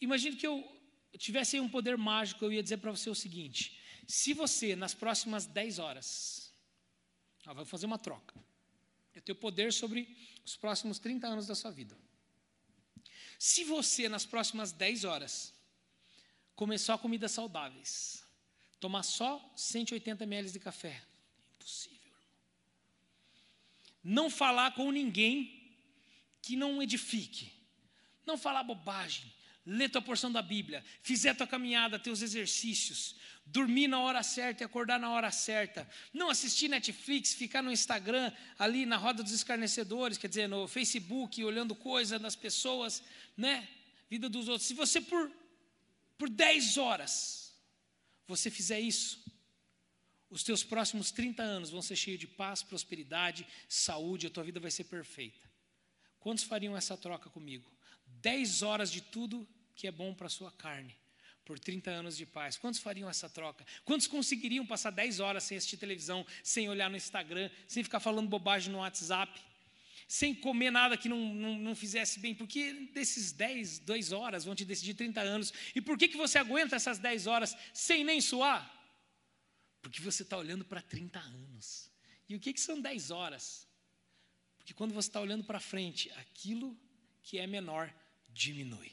[0.00, 0.68] imagine que eu
[1.16, 5.46] tivesse um poder mágico, eu ia dizer para você o seguinte: se você, nas próximas
[5.46, 6.52] 10 horas,
[7.46, 8.34] ó, vai fazer uma troca,
[9.14, 11.96] eu tenho poder sobre os próximos 30 anos da sua vida.
[13.38, 15.54] Se você, nas próximas 10 horas,
[16.60, 18.22] comer só comidas saudáveis,
[18.78, 21.02] tomar só 180 ml de café,
[21.54, 22.28] impossível, irmão.
[24.04, 25.74] Não falar com ninguém
[26.42, 27.50] que não edifique,
[28.26, 29.32] não falar bobagem,
[29.64, 34.66] ler tua porção da Bíblia, fizer tua caminhada, teus exercícios, dormir na hora certa e
[34.66, 40.18] acordar na hora certa, não assistir Netflix, ficar no Instagram, ali na roda dos escarnecedores,
[40.18, 43.02] quer dizer, no Facebook, olhando coisas das pessoas,
[43.34, 43.66] né?
[44.10, 44.68] Vida dos outros.
[44.68, 45.39] Se você por,
[46.20, 47.50] por 10 horas,
[48.26, 49.24] você fizer isso,
[50.28, 54.60] os teus próximos 30 anos vão ser cheios de paz, prosperidade, saúde, a tua vida
[54.60, 55.50] vai ser perfeita.
[56.18, 57.72] Quantos fariam essa troca comigo?
[58.20, 60.94] 10 horas de tudo que é bom para a sua carne
[61.42, 62.58] por 30 anos de paz.
[62.58, 63.64] Quantos fariam essa troca?
[63.82, 68.28] Quantos conseguiriam passar 10 horas sem assistir televisão, sem olhar no Instagram, sem ficar falando
[68.28, 69.40] bobagem no WhatsApp,
[70.10, 72.34] sem comer nada que não, não, não fizesse bem?
[72.34, 75.52] Porque desses 10, 2 horas vão te decidir 30 anos.
[75.72, 78.60] E por que, que você aguenta essas 10 horas sem nem suar?
[79.80, 81.88] Porque você está olhando para 30 anos.
[82.28, 83.68] E o que, que são 10 horas?
[84.58, 86.76] Porque quando você está olhando para frente, aquilo
[87.22, 87.94] que é menor
[88.30, 88.90] diminui.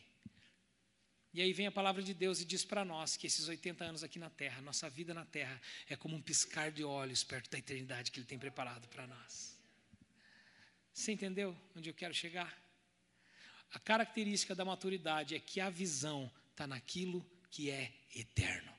[1.34, 4.03] E aí vem a palavra de Deus e diz para nós que esses 80 anos
[4.03, 7.58] aqui na terra, nossa vida na terra, é como um piscar de olhos perto da
[7.58, 9.57] eternidade que Ele tem preparado para nós.
[10.97, 12.51] Você entendeu onde eu quero chegar?
[13.71, 18.73] A característica da maturidade é que a visão está naquilo que é eterno.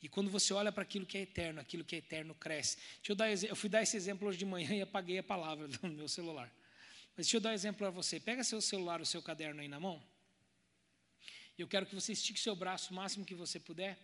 [0.00, 2.78] E quando você olha para aquilo que é eterno, aquilo que é eterno cresce.
[2.96, 5.68] Deixa eu, dar, eu fui dar esse exemplo hoje de manhã e apaguei a palavra
[5.68, 6.50] do meu celular.
[7.14, 8.18] Mas deixa eu dar um exemplo para você.
[8.18, 10.02] Pega seu celular, o seu caderno aí na mão.
[11.58, 13.98] Eu quero que você estique seu braço o máximo que você puder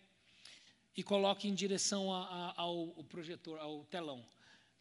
[0.94, 4.22] e coloque em direção a, a, ao, projetor, ao telão.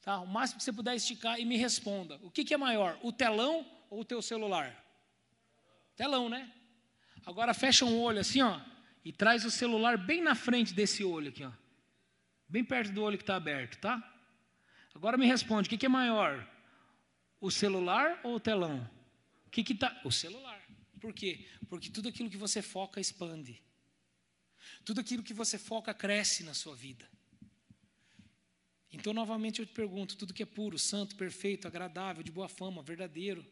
[0.03, 0.19] Tá?
[0.19, 2.19] O máximo que você puder esticar e me responda.
[2.21, 4.83] O que, que é maior, o telão ou o teu celular?
[5.95, 6.51] Telão, né?
[7.25, 8.59] Agora fecha um olho assim, ó,
[9.05, 11.51] e traz o celular bem na frente desse olho aqui, ó.
[12.49, 13.97] Bem perto do olho que está aberto, tá?
[14.93, 16.45] Agora me responde, o que, que é maior?
[17.39, 18.89] O celular ou o telão?
[19.47, 20.01] O que que tá?
[20.03, 20.61] O celular.
[20.99, 21.47] Por quê?
[21.69, 23.63] Porque tudo aquilo que você foca expande.
[24.83, 27.09] Tudo aquilo que você foca cresce na sua vida.
[28.93, 32.83] Então, novamente eu te pergunto: tudo que é puro, santo, perfeito, agradável, de boa fama,
[32.83, 33.45] verdadeiro,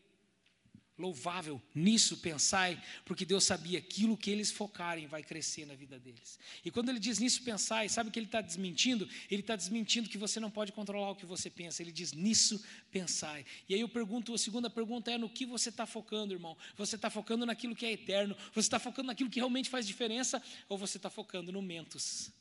[1.02, 6.38] louvável, nisso pensai, porque Deus sabia aquilo que eles focarem vai crescer na vida deles.
[6.64, 9.10] E quando ele diz nisso pensai, sabe o que ele está desmentindo?
[9.30, 11.82] Ele está desmentindo que você não pode controlar o que você pensa.
[11.82, 13.44] Ele diz nisso pensai.
[13.68, 16.56] E aí eu pergunto, a segunda pergunta é no que você está focando, irmão?
[16.78, 18.38] Você está focando naquilo que é eterno?
[18.54, 20.42] Você está focando naquilo que realmente faz diferença?
[20.70, 22.32] Ou você está focando no mentos?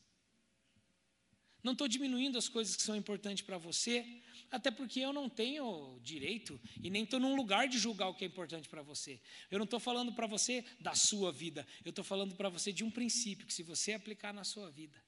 [1.62, 4.04] Não estou diminuindo as coisas que são importantes para você,
[4.50, 8.24] até porque eu não tenho direito e nem estou num lugar de julgar o que
[8.24, 9.20] é importante para você.
[9.50, 12.82] Eu não estou falando para você da sua vida, eu estou falando para você de
[12.82, 15.00] um princípio que, se você aplicar na sua vida,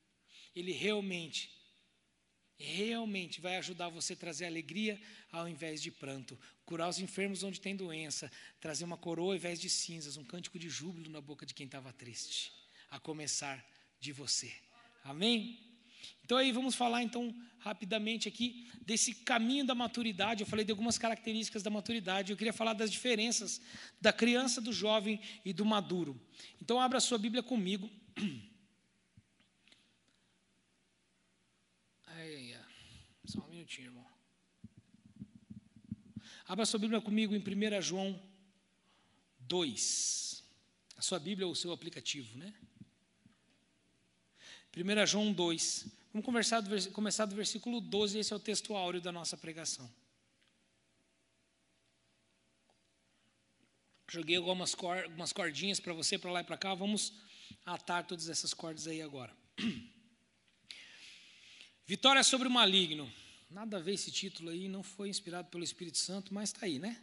[0.55, 1.51] ele realmente,
[2.57, 5.01] realmente vai ajudar você a trazer alegria
[5.33, 9.61] ao invés de pranto, curar os enfermos onde tem doença, trazer uma coroa ao invés
[9.61, 12.53] de cinzas, um cântico de júbilo na boca de quem estava triste,
[12.91, 13.65] a começar
[13.99, 14.53] de você.
[15.03, 15.72] Amém?
[16.25, 20.43] Então aí vamos falar então rapidamente aqui desse caminho da maturidade.
[20.43, 22.33] Eu falei de algumas características da maturidade.
[22.33, 23.61] Eu queria falar das diferenças
[24.01, 26.21] da criança, do jovem e do maduro.
[26.61, 27.91] Então abra sua Bíblia comigo.
[32.07, 32.65] Ai, ai,
[33.25, 34.07] Só um minutinho, irmão.
[36.47, 38.21] Abra sua Bíblia comigo em 1 João
[39.41, 40.45] 2.
[40.97, 42.55] A sua Bíblia ou o seu aplicativo, né?
[44.75, 45.87] 1 João 2.
[46.15, 49.91] Vamos conversar do, começar do versículo 12, esse é o texto áureo da nossa pregação.
[54.09, 56.75] Joguei algumas, cor, algumas cordinhas para você, para lá e para cá.
[56.75, 57.13] Vamos
[57.67, 59.37] atar todas essas cordas aí agora.
[61.87, 63.13] Vitória sobre o maligno.
[63.51, 66.79] Nada a ver esse título aí, não foi inspirado pelo Espírito Santo, mas está aí,
[66.79, 66.99] né?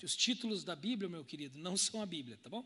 [0.00, 2.64] Os títulos da Bíblia, meu querido, não são a Bíblia, tá bom?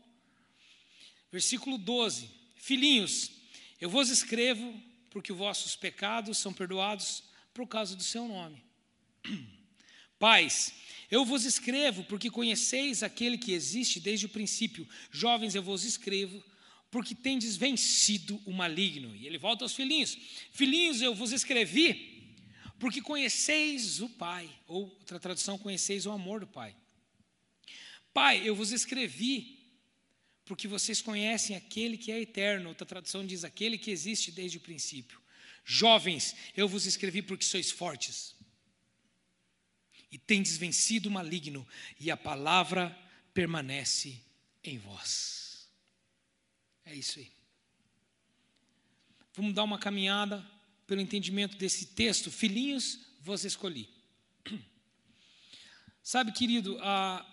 [1.31, 3.42] Versículo 12: Filhinhos,
[3.83, 4.73] eu vos escrevo
[5.09, 7.21] porque vossos pecados são perdoados
[7.53, 8.63] por causa do seu nome.
[10.17, 10.73] Pais,
[11.11, 14.87] eu vos escrevo porque conheceis aquele que existe desde o princípio.
[15.11, 16.41] Jovens, eu vos escrevo
[16.89, 19.13] porque tendes vencido o maligno.
[19.17, 20.17] E ele volta aos filhinhos:
[20.53, 22.37] Filhinhos, eu vos escrevi
[22.79, 24.49] porque conheceis o Pai.
[24.65, 26.73] Ou outra tradução, conheceis o amor do Pai.
[28.13, 29.62] Pai, eu vos escrevi
[30.45, 32.69] porque vocês conhecem aquele que é eterno.
[32.69, 35.21] Outra tradução diz aquele que existe desde o princípio.
[35.65, 38.35] Jovens, eu vos escrevi porque sois fortes
[40.13, 41.67] e tendes vencido o maligno,
[41.99, 42.95] e a palavra
[43.33, 44.21] permanece
[44.63, 45.67] em vós.
[46.85, 47.31] É isso aí.
[49.33, 50.45] Vamos dar uma caminhada
[50.85, 52.29] pelo entendimento desse texto.
[52.31, 53.89] Filhinhos, vos escolhi.
[56.03, 57.25] Sabe, querido, a,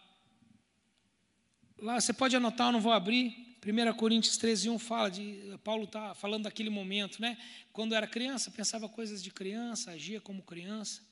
[1.81, 3.57] Lá você pode anotar, eu não vou abrir.
[3.65, 5.59] 1 Coríntios 13, 1 fala de.
[5.65, 7.39] Paulo está falando daquele momento, né?
[7.73, 11.03] Quando era criança, pensava coisas de criança, agia como criança.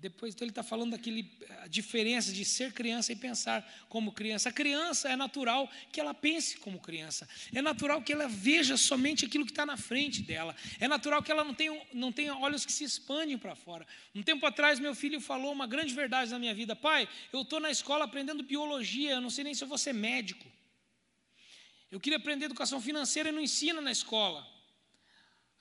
[0.00, 1.28] Depois, então, ele está falando daquele
[1.60, 4.48] a diferença de ser criança e pensar como criança.
[4.48, 7.28] A criança é natural que ela pense como criança.
[7.52, 10.54] É natural que ela veja somente aquilo que está na frente dela.
[10.78, 13.84] É natural que ela não tenha, não tenha olhos que se expandem para fora.
[14.14, 17.58] Um tempo atrás, meu filho falou uma grande verdade na minha vida: Pai, eu estou
[17.58, 20.46] na escola aprendendo biologia, eu não sei nem se eu vou ser médico.
[21.90, 24.46] Eu queria aprender educação financeira e não ensina na escola.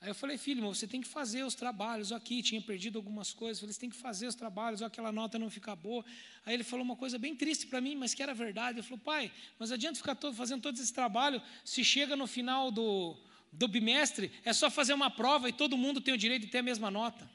[0.07, 2.41] Aí eu falei, filho, você tem que fazer os trabalhos aqui.
[2.41, 3.57] Tinha perdido algumas coisas.
[3.57, 6.05] Eu falei, você tem que fazer os trabalhos, aquela nota não fica boa.
[6.45, 8.79] Aí ele falou uma coisa bem triste para mim, mas que era verdade.
[8.79, 12.71] Ele falou, pai, mas adianta ficar todo, fazendo todo esse trabalho se chega no final
[12.71, 13.17] do,
[13.51, 16.59] do bimestre, é só fazer uma prova e todo mundo tem o direito de ter
[16.59, 17.29] a mesma nota.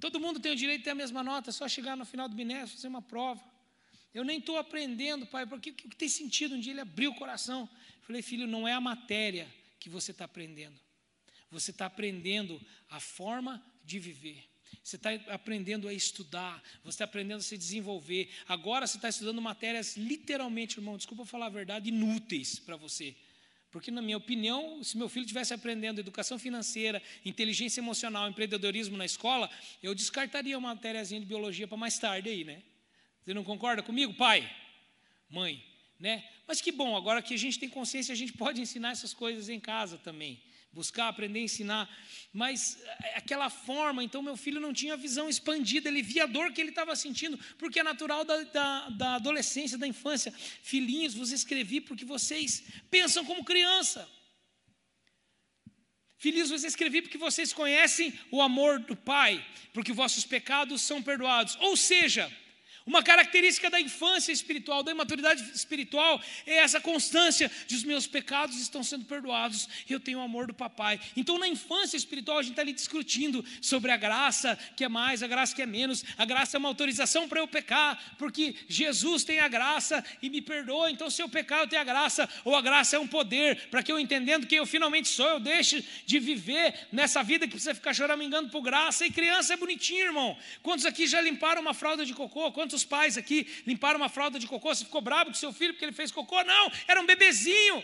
[0.00, 2.28] Todo mundo tem o direito de ter a mesma nota, é só chegar no final
[2.28, 3.42] do bimestre, fazer uma prova.
[4.14, 6.54] Eu nem estou aprendendo, pai, porque o que tem sentido?
[6.54, 7.68] Um dia ele abriu o coração.
[8.06, 10.78] Falei, filho, não é a matéria que você está aprendendo.
[11.50, 14.44] Você está aprendendo a forma de viver.
[14.82, 18.30] Você está aprendendo a estudar, você está aprendendo a se desenvolver.
[18.46, 23.16] Agora você está estudando matérias literalmente, irmão, desculpa falar a verdade, inúteis para você.
[23.72, 29.04] Porque, na minha opinião, se meu filho estivesse aprendendo educação financeira, inteligência emocional, empreendedorismo na
[29.04, 29.50] escola,
[29.82, 32.62] eu descartaria uma matériazinha de biologia para mais tarde aí, né?
[33.24, 34.48] Você não concorda comigo, pai?
[35.28, 35.62] Mãe,
[35.98, 36.24] né?
[36.46, 39.48] Mas que bom, agora que a gente tem consciência, a gente pode ensinar essas coisas
[39.48, 40.42] em casa também.
[40.72, 41.88] buscar, aprender, ensinar.
[42.32, 46.52] Mas é, aquela forma, então meu filho não tinha visão expandida, ele via a dor
[46.52, 50.32] que ele estava sentindo, porque é natural da, da, da adolescência, da infância.
[50.62, 54.06] Filhinhos, vos escrevi porque vocês pensam como criança.
[56.18, 61.56] Filhos, vos escrevi porque vocês conhecem o amor do Pai, porque vossos pecados são perdoados.
[61.60, 62.30] Ou seja,
[62.86, 68.60] uma característica da infância espiritual, da imaturidade espiritual, é essa constância de os meus pecados
[68.60, 71.00] estão sendo perdoados e eu tenho o amor do papai.
[71.16, 75.22] Então, na infância espiritual, a gente está ali discutindo sobre a graça que é mais,
[75.22, 76.04] a graça que é menos.
[76.16, 80.40] A graça é uma autorização para eu pecar, porque Jesus tem a graça e me
[80.40, 80.90] perdoa.
[80.90, 83.82] Então, se eu pecar, eu tenho a graça, ou a graça é um poder para
[83.82, 87.74] que eu, entendendo quem eu finalmente sou, eu deixe de viver nessa vida que precisa
[87.74, 89.04] ficar choramingando por graça.
[89.04, 90.36] E criança é bonitinho, irmão.
[90.62, 92.52] Quantos aqui já limparam uma fralda de cocô?
[92.52, 94.74] Quantos Quantos pais aqui limparam uma fralda de cocô?
[94.74, 96.42] Você ficou bravo com seu filho porque ele fez cocô?
[96.44, 97.82] Não, era um bebezinho.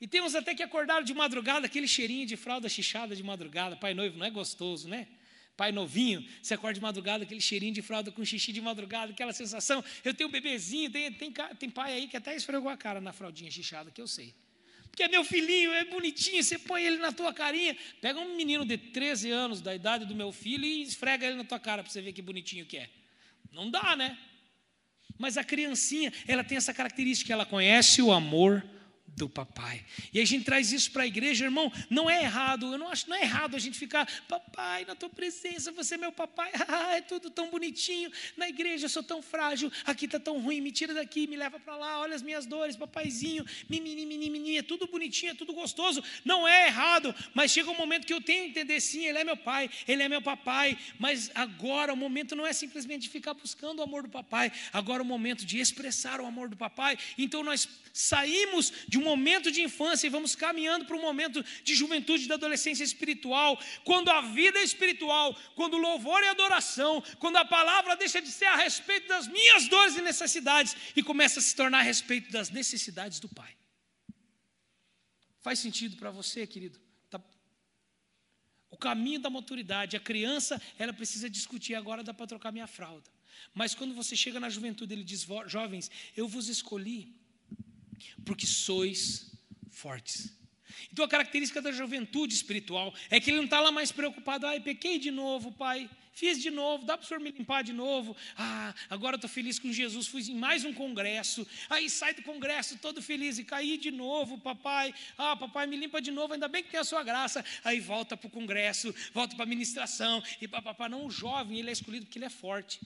[0.00, 3.76] E temos até que acordar de madrugada, aquele cheirinho de fralda chichada de madrugada.
[3.76, 5.08] Pai noivo não é gostoso, né?
[5.58, 9.34] Pai novinho, você acorda de madrugada, aquele cheirinho de fralda com xixi de madrugada, aquela
[9.34, 9.84] sensação.
[10.02, 13.12] Eu tenho um bebezinho, tem, tem, tem pai aí que até esfregou a cara na
[13.12, 14.34] fraldinha chichada, que eu sei.
[14.90, 17.76] Porque é meu filhinho, é bonitinho, você põe ele na tua carinha.
[18.00, 21.44] Pega um menino de 13 anos, da idade do meu filho, e esfrega ele na
[21.44, 23.03] tua cara para você ver que bonitinho que é.
[23.54, 24.18] Não dá, né?
[25.16, 28.64] Mas a criancinha, ela tem essa característica, ela conhece o amor
[29.16, 29.84] do papai.
[30.12, 33.08] E a gente traz isso para a igreja, irmão, não é errado, eu não acho,
[33.08, 36.96] não é errado a gente ficar, papai, na tua presença, você é meu papai, ah,
[36.96, 40.72] é tudo tão bonitinho, na igreja eu sou tão frágil, aqui está tão ruim, me
[40.72, 44.86] tira daqui, me leva para lá, olha as minhas dores, papaizinho, mimimi, mimimi, é tudo
[44.86, 48.50] bonitinho, é tudo gostoso, não é errado, mas chega um momento que eu tenho que
[48.50, 52.46] entender, sim, ele é meu pai, ele é meu papai, mas agora o momento não
[52.46, 56.26] é simplesmente ficar buscando o amor do papai, agora é o momento de expressar o
[56.26, 60.96] amor do papai, então nós saímos de um momento de infância e vamos caminhando para
[60.96, 66.22] um momento de juventude, de adolescência espiritual, quando a vida é espiritual, quando o louvor
[66.22, 70.76] é adoração, quando a palavra deixa de ser a respeito das minhas dores e necessidades
[70.96, 73.54] e começa a se tornar a respeito das necessidades do Pai.
[75.40, 76.80] Faz sentido para você, querido?
[77.10, 77.22] Tá.
[78.70, 83.08] O caminho da maturidade, a criança, ela precisa discutir agora dá para trocar minha fralda.
[83.52, 87.14] Mas quando você chega na juventude, ele diz: jovens, eu vos escolhi
[88.24, 89.32] porque sois
[89.70, 90.32] fortes.
[90.92, 94.60] Então a característica da juventude espiritual é que ele não está lá mais preocupado, ai,
[94.60, 98.16] pequei de novo, pai, fiz de novo, dá para o senhor me limpar de novo?
[98.36, 102.78] Ah, agora estou feliz com Jesus, fui em mais um congresso, aí sai do congresso
[102.78, 106.62] todo feliz e caí de novo, papai, ah, papai, me limpa de novo, ainda bem
[106.62, 110.46] que tem a sua graça, aí volta para o congresso, volta para a ministração, e
[110.46, 112.80] papai, não, o jovem, ele é escolhido porque ele é forte.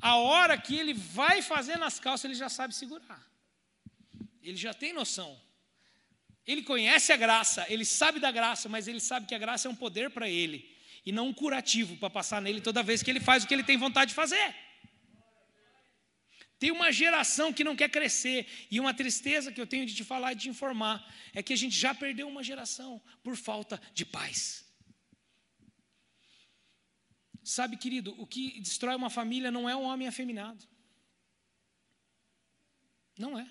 [0.00, 3.28] A hora que ele vai fazer nas calças, ele já sabe segurar.
[4.42, 5.40] Ele já tem noção.
[6.46, 9.70] Ele conhece a graça, ele sabe da graça, mas ele sabe que a graça é
[9.70, 10.74] um poder para ele
[11.04, 13.64] e não um curativo para passar nele toda vez que ele faz o que ele
[13.64, 14.54] tem vontade de fazer.
[16.58, 20.02] Tem uma geração que não quer crescer, e uma tristeza que eu tenho de te
[20.02, 23.80] falar e de te informar é que a gente já perdeu uma geração por falta
[23.94, 24.66] de paz.
[27.44, 30.66] Sabe, querido, o que destrói uma família não é um homem afeminado.
[33.16, 33.48] Não é.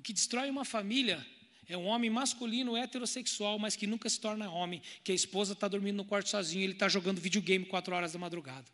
[0.00, 1.22] O que destrói uma família
[1.68, 5.68] é um homem masculino heterossexual, mas que nunca se torna homem, que a esposa está
[5.68, 8.64] dormindo no quarto sozinho, ele está jogando videogame quatro horas da madrugada.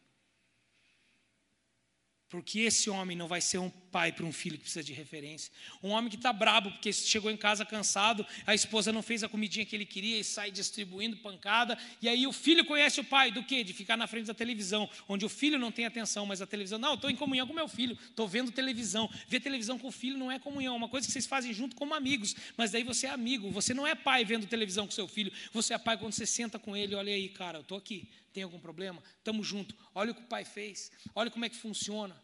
[2.28, 5.50] Porque esse homem não vai ser um pai para um filho que precisa de referência.
[5.82, 9.28] Um homem que está brabo porque chegou em casa cansado, a esposa não fez a
[9.28, 11.78] comidinha que ele queria e sai distribuindo pancada.
[12.02, 13.64] E aí o filho conhece o pai do quê?
[13.64, 16.78] De ficar na frente da televisão, onde o filho não tem atenção, mas a televisão,
[16.78, 19.08] não, estou em comunhão com meu filho, estou vendo televisão.
[19.28, 21.74] Ver televisão com o filho não é comunhão, é uma coisa que vocês fazem junto
[21.74, 23.50] como amigos, mas daí você é amigo.
[23.50, 26.58] Você não é pai vendo televisão com seu filho, você é pai quando você senta
[26.58, 29.02] com ele, olha aí, cara, eu estou aqui, tem algum problema?
[29.16, 29.74] Estamos juntos.
[29.94, 30.92] Olha o que o pai fez.
[31.14, 32.14] Olha como é que funciona.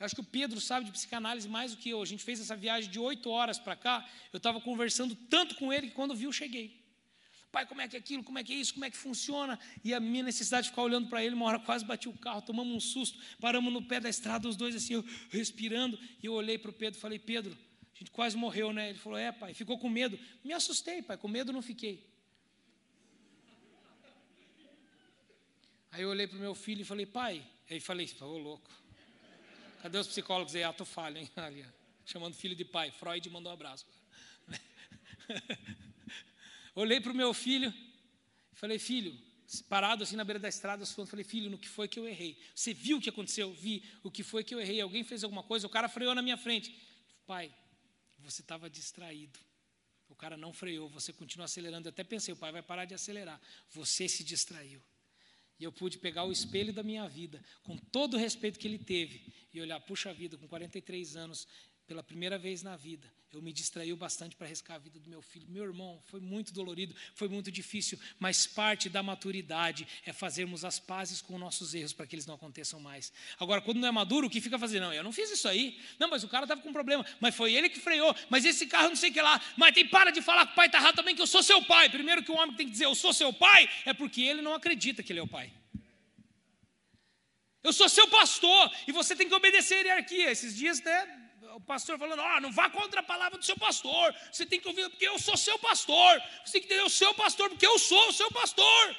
[0.00, 2.00] Eu acho que o Pedro sabe de psicanálise mais do que eu.
[2.00, 4.08] A gente fez essa viagem de oito horas para cá.
[4.32, 6.80] Eu estava conversando tanto com ele que quando viu, cheguei.
[7.52, 8.24] Pai, como é que é aquilo?
[8.24, 8.72] Como é que é isso?
[8.72, 9.58] Como é que funciona?
[9.84, 12.40] E a minha necessidade de ficar olhando para ele, uma hora quase bati o carro,
[12.40, 15.98] tomamos um susto, paramos no pé da estrada, os dois assim, respirando.
[16.22, 17.52] E eu olhei para o Pedro e falei: Pedro,
[17.94, 18.88] a gente quase morreu, né?
[18.88, 20.18] Ele falou: É, pai, ficou com medo.
[20.42, 22.08] Me assustei, pai, com medo não fiquei.
[25.92, 28.70] Aí eu olhei para o meu filho e falei, pai, aí falei, ô louco.
[29.82, 30.62] Cadê os psicólogos aí?
[30.62, 31.30] Ato falho, hein?
[31.36, 31.64] Ali,
[32.04, 32.90] chamando filho de pai.
[32.90, 33.86] Freud mandou um abraço.
[36.74, 37.72] Olhei para o meu filho
[38.52, 39.18] e falei, filho,
[39.68, 42.38] parado assim na beira da estrada, falei, filho, no que foi que eu errei?
[42.54, 43.52] Você viu o que aconteceu?
[43.52, 44.80] Vi o que foi que eu errei.
[44.80, 46.76] Alguém fez alguma coisa, o cara freou na minha frente.
[47.26, 47.52] Pai,
[48.18, 49.38] você estava distraído.
[50.08, 51.88] O cara não freou, você continua acelerando.
[51.88, 53.40] Eu até pensei, o pai vai parar de acelerar.
[53.70, 54.82] Você se distraiu.
[55.60, 58.78] E eu pude pegar o espelho da minha vida, com todo o respeito que ele
[58.78, 61.46] teve, e olhar, puxa vida, com 43 anos,
[61.90, 65.20] pela primeira vez na vida, eu me distraiu bastante para arriscar a vida do meu
[65.20, 65.44] filho.
[65.48, 70.78] Meu irmão, foi muito dolorido, foi muito difícil, mas parte da maturidade é fazermos as
[70.78, 73.12] pazes com nossos erros para que eles não aconteçam mais.
[73.40, 74.82] Agora, quando não é maduro, o que fica fazendo?
[74.84, 75.80] Não, eu não fiz isso aí.
[75.98, 78.90] Não, mas o cara estava com problema, mas foi ele que freou, mas esse carro
[78.90, 79.42] não sei o que lá.
[79.56, 81.60] Mas tem para de falar que o pai está errado também, que eu sou seu
[81.64, 81.90] pai.
[81.90, 84.54] Primeiro que o homem tem que dizer eu sou seu pai, é porque ele não
[84.54, 85.52] acredita que ele é o pai.
[87.64, 90.30] Eu sou seu pastor e você tem que obedecer a hierarquia.
[90.30, 91.19] Esses dias até
[91.54, 94.68] o pastor falando: oh, não vá contra a palavra do seu pastor, você tem que
[94.68, 97.78] ouvir, porque eu sou seu pastor, você tem que ter o seu pastor, porque eu
[97.78, 98.96] sou o seu pastor.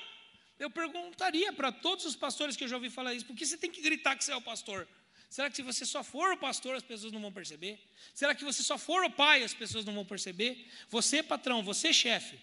[0.59, 3.57] Eu perguntaria para todos os pastores que eu já ouvi falar isso: por que você
[3.57, 4.87] tem que gritar que você é o pastor?
[5.29, 7.79] Será que se você só for o pastor, as pessoas não vão perceber?
[8.13, 10.69] Será que você só for o pai, as pessoas não vão perceber?
[10.89, 12.37] Você, patrão, você, chefe,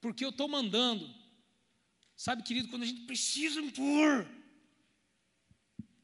[0.00, 1.08] porque eu estou mandando.
[2.16, 4.26] Sabe, querido, quando a gente precisa impor.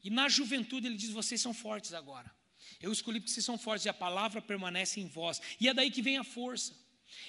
[0.01, 2.33] E na juventude ele diz: vocês são fortes agora.
[2.81, 5.41] Eu escolhi porque vocês são fortes e a palavra permanece em vós.
[5.59, 6.73] E é daí que vem a força.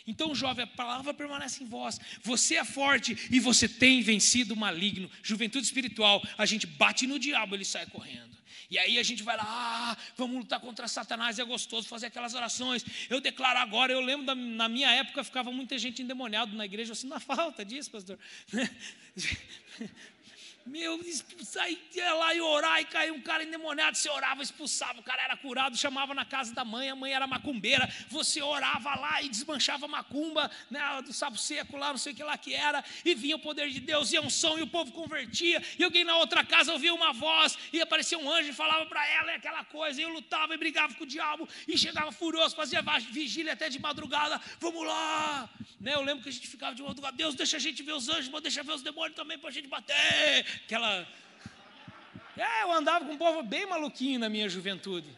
[0.06, 2.00] Então, jovem, a palavra permanece em vós.
[2.22, 5.10] Você é forte e você tem vencido o maligno.
[5.22, 8.36] Juventude espiritual, a gente bate no diabo, ele sai correndo.
[8.70, 12.34] E aí a gente vai lá, ah, vamos lutar contra Satanás, é gostoso fazer aquelas
[12.34, 12.84] orações.
[13.08, 16.92] Eu declaro agora, eu lembro da, na minha época ficava muita gente endemoniado na igreja,
[16.92, 18.18] assim, na falta disso, pastor.
[20.68, 21.00] Meu,
[21.42, 23.96] saía lá e orar e caiu um cara endemoniado.
[23.96, 27.26] Você orava, expulsava, o cara era curado, chamava na casa da mãe, a mãe era
[27.26, 27.88] macumbeira.
[28.08, 32.22] Você orava lá e desmanchava macumba, né, do sapo seco lá, não sei o que
[32.22, 34.92] lá que era, e vinha o poder de Deus e a unção, e o povo
[34.92, 35.62] convertia.
[35.78, 39.06] E alguém na outra casa ouvia uma voz, e aparecia um anjo e falava para
[39.06, 39.98] ela e aquela coisa.
[40.00, 43.78] E eu lutava e brigava com o diabo, e chegava furioso, fazia vigília até de
[43.78, 44.38] madrugada.
[44.60, 45.48] Vamos lá,
[45.80, 48.08] né, eu lembro que a gente ficava de madrugada, Deus deixa a gente ver os
[48.10, 51.06] anjos, mas deixa ver os demônios também para a gente bater aquela.
[52.36, 55.08] É, eu andava com um povo bem maluquinho na minha juventude.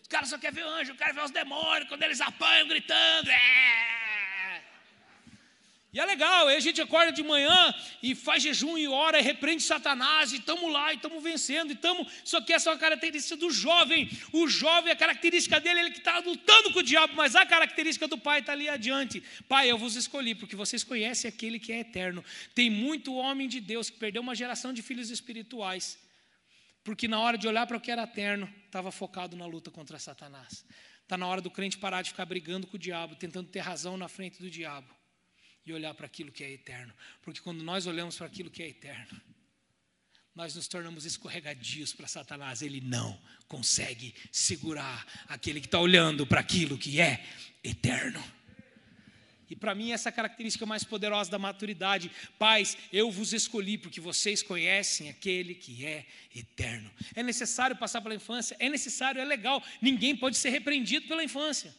[0.00, 3.30] Os caras só querem ver anjo, querem ver os demônios, quando eles apanham gritando.
[3.30, 4.01] É.
[5.94, 9.22] E é legal, aí a gente acorda de manhã e faz jejum e ora e
[9.22, 12.10] repreende Satanás, e estamos lá, e estamos vencendo, e estamos.
[12.24, 14.08] Só que essa é uma característica do jovem.
[14.32, 18.08] O jovem, a característica dele ele que está lutando com o diabo, mas a característica
[18.08, 19.22] do pai está ali adiante.
[19.46, 22.24] Pai, eu vos escolhi, porque vocês conhecem aquele que é eterno.
[22.54, 25.98] Tem muito homem de Deus que perdeu uma geração de filhos espirituais,
[26.82, 29.98] porque na hora de olhar para o que era eterno, estava focado na luta contra
[29.98, 30.64] Satanás.
[31.02, 33.98] Está na hora do crente parar de ficar brigando com o diabo, tentando ter razão
[33.98, 35.01] na frente do diabo
[35.64, 36.92] e olhar para aquilo que é eterno.
[37.22, 39.20] Porque quando nós olhamos para aquilo que é eterno,
[40.34, 42.62] nós nos tornamos escorregadios para Satanás.
[42.62, 47.24] Ele não consegue segurar aquele que está olhando para aquilo que é
[47.62, 48.22] eterno.
[49.52, 52.10] E para mim, essa é característica mais poderosa da maturidade.
[52.38, 56.90] Pais, eu vos escolhi porque vocês conhecem aquele que é eterno.
[57.14, 58.56] É necessário passar pela infância?
[58.58, 59.62] É necessário, é legal.
[59.82, 61.74] Ninguém pode ser repreendido pela infância.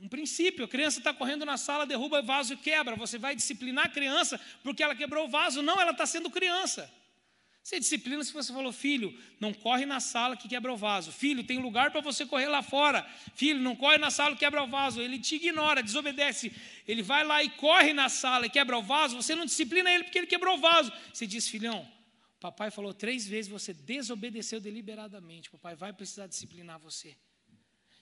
[0.00, 2.94] Um princípio, a criança está correndo na sala, derruba o vaso e quebra.
[2.94, 5.60] Você vai disciplinar a criança porque ela quebrou o vaso.
[5.60, 6.88] Não, ela está sendo criança.
[7.68, 11.12] Você disciplina se você falou, filho, não corre na sala que quebra o vaso.
[11.12, 13.06] Filho, tem lugar para você correr lá fora.
[13.34, 15.02] Filho, não corre na sala que quebra o vaso.
[15.02, 16.50] Ele te ignora, desobedece.
[16.86, 19.16] Ele vai lá e corre na sala e quebra o vaso.
[19.16, 20.90] Você não disciplina ele porque ele quebrou o vaso.
[21.12, 21.86] Você diz, filhão,
[22.40, 25.50] papai falou três vezes, você desobedeceu deliberadamente.
[25.50, 27.18] Papai vai precisar disciplinar você.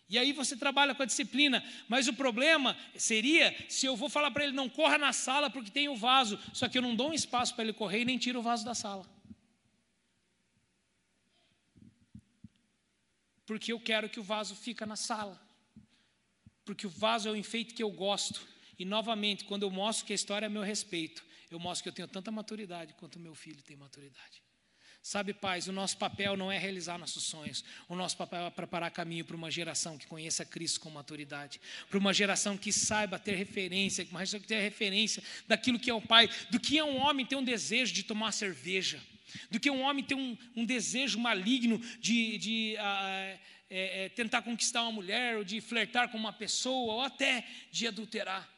[0.09, 4.31] E aí você trabalha com a disciplina, mas o problema seria se eu vou falar
[4.31, 7.11] para ele não corra na sala porque tem o vaso, só que eu não dou
[7.11, 9.05] um espaço para ele correr e nem tiro o vaso da sala.
[13.45, 15.41] Porque eu quero que o vaso fica na sala.
[16.65, 18.47] Porque o vaso é o enfeite que eu gosto.
[18.79, 21.89] E novamente, quando eu mostro que a história é a meu respeito, eu mostro que
[21.89, 24.46] eu tenho tanta maturidade quanto meu filho tem maturidade.
[25.07, 27.65] Sabe, pais, o nosso papel não é realizar nossos sonhos.
[27.89, 31.61] O nosso papel é preparar caminho para uma geração que conheça Cristo com maturidade.
[31.89, 35.95] Para uma geração que saiba ter referência, que geração que tenha referência daquilo que é
[35.95, 39.01] o pai, do que é um homem ter um desejo de tomar cerveja,
[39.49, 43.39] do que um homem ter um, um desejo maligno de, de uh,
[43.71, 47.87] é, é, tentar conquistar uma mulher, ou de flertar com uma pessoa, ou até de
[47.87, 48.56] adulterar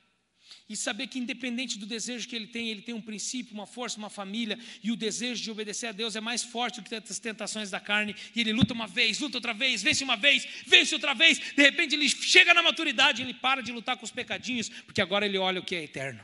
[0.69, 3.99] e saber que, independente do desejo que ele tem, ele tem um princípio, uma força,
[3.99, 7.19] uma família, e o desejo de obedecer a Deus é mais forte do que as
[7.19, 10.95] tentações da carne, e ele luta uma vez, luta outra vez, vence uma vez, vence
[10.95, 14.69] outra vez, de repente ele chega na maturidade, ele para de lutar com os pecadinhos,
[14.69, 16.23] porque agora ele olha o que é eterno.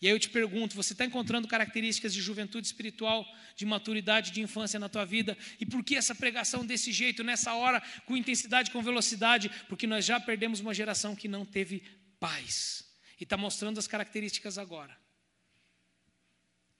[0.00, 3.24] E aí eu te pergunto: você está encontrando características de juventude espiritual,
[3.54, 5.38] de maturidade, de infância na tua vida?
[5.60, 9.48] E por que essa pregação desse jeito, nessa hora, com intensidade, com velocidade?
[9.68, 11.84] Porque nós já perdemos uma geração que não teve
[12.18, 12.91] paz.
[13.22, 14.98] E está mostrando as características agora.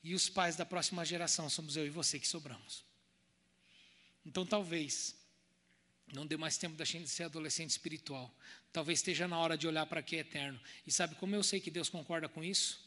[0.02, 2.84] E os pais da próxima geração somos eu e você que sobramos.
[4.26, 5.14] Então talvez
[6.12, 8.28] não dê mais tempo da gente ser adolescente espiritual.
[8.72, 10.60] Talvez esteja na hora de olhar para que é eterno.
[10.84, 12.84] E sabe como eu sei que Deus concorda com isso?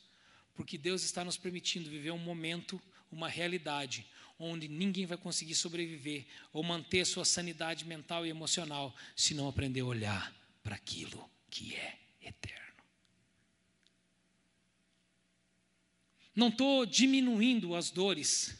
[0.53, 4.06] Porque Deus está nos permitindo viver um momento, uma realidade,
[4.38, 9.80] onde ninguém vai conseguir sobreviver ou manter sua sanidade mental e emocional se não aprender
[9.80, 12.64] a olhar para aquilo que é eterno.
[16.36, 18.56] Não estou diminuindo as dores.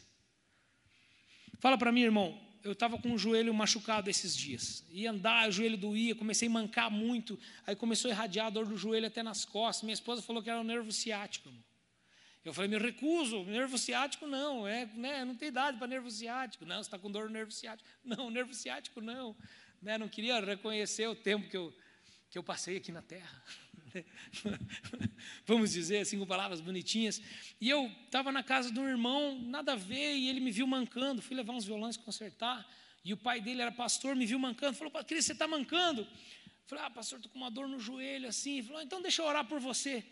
[1.58, 4.84] Fala para mim, irmão, eu estava com o joelho machucado esses dias.
[4.90, 7.38] Ia andar, o joelho doía, comecei a mancar muito.
[7.66, 9.84] Aí começou a irradiar a dor do joelho até nas costas.
[9.84, 11.48] Minha esposa falou que era um nervo ciático.
[11.48, 11.62] Irmão.
[12.46, 16.64] Eu falei, me recuso, nervo ciático não, é, né, não tem idade para nervo ciático.
[16.64, 17.88] Não, você está com dor no nervo ciático.
[18.04, 19.36] Não, nervo ciático não.
[19.82, 21.76] Né, não queria reconhecer o tempo que eu,
[22.30, 23.42] que eu passei aqui na terra.
[25.46, 27.22] Vamos dizer assim, com palavras bonitinhas.
[27.60, 30.66] E eu estava na casa de um irmão, nada a ver, e ele me viu
[30.66, 31.22] mancando.
[31.22, 32.66] Fui levar uns violões consertar.
[33.04, 34.76] E o pai dele era pastor, me viu mancando.
[34.76, 36.06] Falou, Cris, você está mancando?
[36.66, 38.62] Falei, ah, pastor, estou com uma dor no joelho assim.
[38.62, 40.04] Falou, então deixa eu orar por você.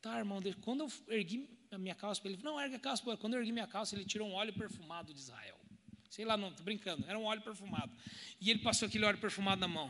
[0.00, 3.02] Tá, irmão, quando eu ergui a minha calça para ele, não, ergue a calça.
[3.18, 5.60] Quando eu ergui minha calça, ele tirou um óleo perfumado de Israel.
[6.08, 7.92] Sei lá, não, estou brincando, era um óleo perfumado.
[8.40, 9.88] E ele passou aquele óleo perfumado na mão.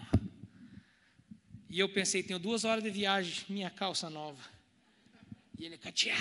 [1.71, 4.60] E eu pensei, tenho duas horas de viagem, minha calça nova.
[5.61, 6.15] E ele, catia,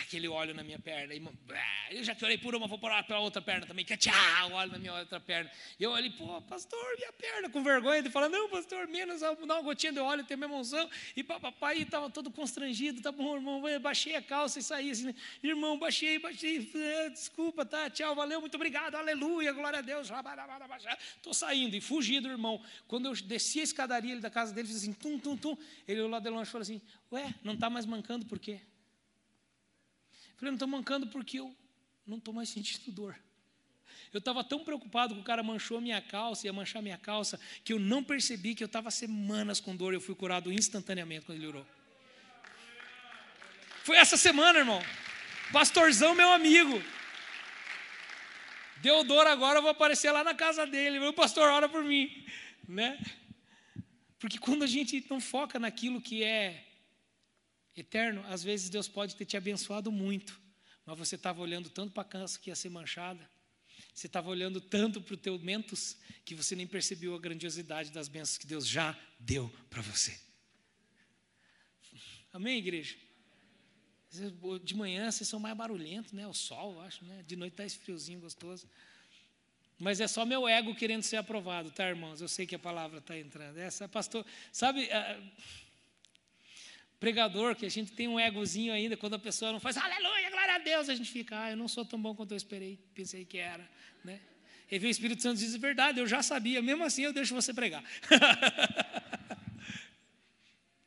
[0.00, 1.12] aquele óleo na minha perna.
[1.14, 1.22] E,
[1.90, 3.84] eu já que orei por uma, vou pôr pela outra perna também.
[3.84, 4.10] Catia,
[4.50, 5.50] o óleo na minha outra perna.
[5.78, 9.32] E eu olhei, pô, pastor, minha perna, com vergonha de falar, não, pastor, menos, dá
[9.32, 10.88] uma gotinha de óleo, tem minha mãozão.
[11.14, 15.14] E papai estava todo constrangido, tá bom, irmão, eu baixei a calça e saí assim,
[15.42, 20.08] irmão, baixei, baixei, é, desculpa, tá, tchau, valeu, muito obrigado, aleluia, glória a Deus.
[21.16, 22.64] Estou saindo e fugi do irmão.
[22.88, 25.54] Quando eu desci a escadaria da casa dele, fiz assim, tum, tum, tum.
[25.86, 26.80] Ele olhou lá de longe e falou assim,
[27.12, 28.58] ué, não está mais mancando por quê?
[30.36, 31.54] Falei, não estou mancando porque eu
[32.06, 33.18] não estou mais sentindo dor.
[34.12, 37.72] Eu estava tão preocupado que o cara manchou minha calça, ia manchar minha calça, que
[37.72, 39.92] eu não percebi que eu estava semanas com dor.
[39.92, 41.66] Eu fui curado instantaneamente quando ele orou.
[43.82, 44.82] Foi essa semana, irmão.
[45.52, 46.82] Pastorzão, meu amigo.
[48.82, 51.00] Deu dor agora, eu vou aparecer lá na casa dele.
[51.00, 52.24] Meu pastor, ora por mim.
[52.68, 52.98] Né?
[54.18, 56.65] Porque quando a gente não foca naquilo que é
[57.76, 60.40] eterno, às vezes Deus pode ter te abençoado muito,
[60.84, 63.28] mas você estava olhando tanto para a cansa que ia ser manchada,
[63.92, 68.08] você estava olhando tanto para o teu mentos que você nem percebeu a grandiosidade das
[68.08, 70.18] bênçãos que Deus já deu para você.
[72.32, 72.96] Amém, igreja?
[74.62, 76.26] De manhã vocês são mais barulhentos, né?
[76.26, 77.22] O sol, eu acho, né?
[77.26, 78.68] De noite está esse friozinho gostoso.
[79.78, 82.20] Mas é só meu ego querendo ser aprovado, tá, irmãos?
[82.20, 83.58] Eu sei que a palavra está entrando.
[83.58, 84.88] Essa pastor, sabe?
[86.98, 90.54] Pregador, que a gente tem um egozinho ainda, quando a pessoa não faz aleluia, glória
[90.54, 93.24] a Deus, a gente fica, ah, eu não sou tão bom quanto eu esperei, pensei
[93.24, 93.68] que era.
[94.04, 94.20] Né?
[94.70, 97.52] E vem o Espírito Santo diz, verdade, eu já sabia, mesmo assim eu deixo você
[97.52, 97.84] pregar.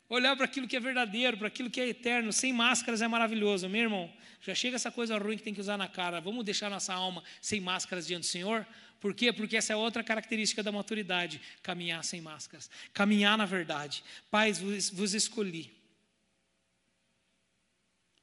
[0.10, 3.70] Olhar para aquilo que é verdadeiro, para aquilo que é eterno, sem máscaras é maravilhoso,
[3.70, 4.12] meu irmão.
[4.42, 6.20] Já chega essa coisa ruim que tem que usar na cara.
[6.20, 8.66] Vamos deixar nossa alma sem máscaras diante do Senhor?
[9.00, 9.32] Por quê?
[9.32, 14.04] Porque essa é outra característica da maturidade: caminhar sem máscaras, caminhar na verdade.
[14.32, 15.79] Pais, vos, vos escolhi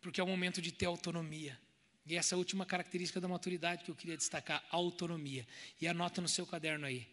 [0.06, 1.58] porque é o momento de ter autonomia.
[2.06, 5.46] E essa é última característica da maturidade que eu queria destacar: autonomia.
[5.80, 7.08] E anota no seu caderno aí.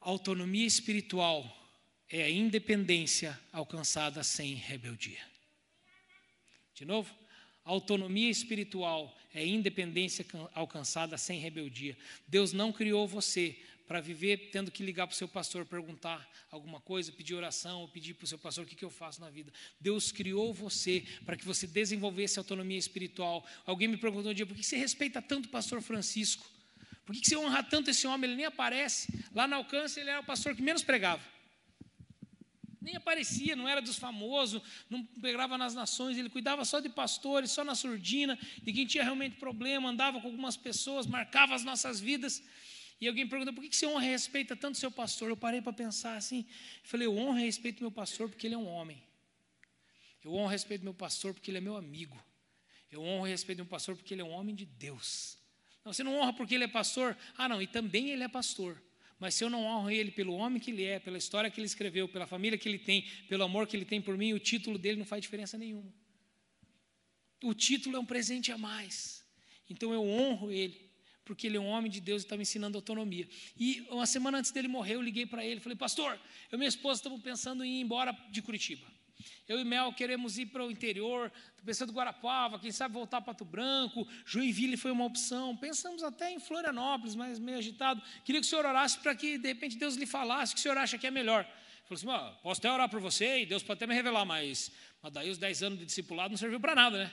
[0.00, 1.44] Autonomia espiritual
[2.08, 5.18] é a independência alcançada sem rebeldia.
[6.74, 7.12] De novo,
[7.64, 11.98] autonomia espiritual é independência alcançada sem rebeldia.
[12.28, 16.80] Deus não criou você para viver tendo que ligar para o seu pastor, perguntar alguma
[16.80, 19.28] coisa, pedir oração, ou pedir para o seu pastor o que, que eu faço na
[19.28, 19.52] vida.
[19.78, 23.46] Deus criou você para que você desenvolvesse autonomia espiritual.
[23.66, 26.46] Alguém me perguntou um dia, por que você respeita tanto o pastor Francisco?
[27.04, 28.30] Por que você honra tanto esse homem?
[28.30, 29.12] Ele nem aparece.
[29.34, 31.22] Lá no alcance, ele era o pastor que menos pregava.
[32.80, 37.50] Nem aparecia, não era dos famosos, não pregava nas nações, ele cuidava só de pastores,
[37.50, 41.98] só na surdina, de quem tinha realmente problema, andava com algumas pessoas, marcava as nossas
[41.98, 42.42] vidas.
[43.04, 45.28] E alguém perguntou, por que você honra e respeita tanto seu pastor?
[45.28, 46.46] Eu parei para pensar assim,
[46.82, 49.02] falei, eu honro e respeito meu pastor porque ele é um homem.
[50.24, 52.18] Eu honro e respeito meu pastor porque ele é meu amigo.
[52.90, 55.36] Eu honro e respeito meu pastor porque ele é um homem de Deus.
[55.84, 57.14] Não, você não honra porque ele é pastor?
[57.36, 58.82] Ah, não, e também ele é pastor.
[59.18, 61.66] Mas se eu não honro ele pelo homem que ele é, pela história que ele
[61.66, 64.78] escreveu, pela família que ele tem, pelo amor que ele tem por mim, o título
[64.78, 65.92] dele não faz diferença nenhuma.
[67.42, 69.22] o título é um presente a mais.
[69.68, 70.90] Então eu honro ele,
[71.24, 73.28] porque ele é um homem de Deus e está me ensinando autonomia.
[73.58, 76.12] E uma semana antes dele morrer, eu liguei para ele, falei, pastor,
[76.50, 78.86] eu e minha esposa estamos pensando em ir embora de Curitiba.
[79.48, 81.30] Eu e Mel queremos ir para o interior,
[81.64, 85.56] pensando em Guarapava, quem sabe voltar para Pato Branco, Joinville foi uma opção.
[85.56, 88.02] Pensamos até em Florianópolis, mas meio agitado.
[88.24, 90.62] Queria que o senhor orasse para que, de repente, Deus lhe falasse o que o
[90.62, 91.44] senhor acha que é melhor.
[91.84, 94.72] Falou assim: posso até orar por você e Deus pode até me revelar, mas,
[95.02, 97.12] mas daí os 10 anos de discipulado não serviu para nada, né?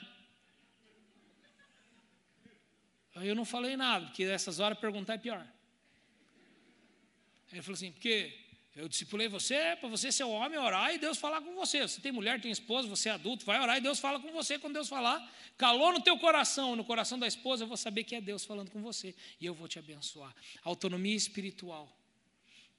[3.14, 5.46] Aí eu não falei nada, porque nessas horas perguntar é pior.
[7.52, 8.32] Ele falou assim: porque
[8.74, 11.82] eu discipulei você para você ser homem, orar e Deus falar com você.
[11.82, 14.58] Você tem mulher, tem esposa, você é adulto, vai orar e Deus fala com você.
[14.58, 18.14] Quando Deus falar, calou no teu coração, no coração da esposa, eu vou saber que
[18.14, 20.34] é Deus falando com você e eu vou te abençoar.
[20.64, 21.94] autonomia espiritual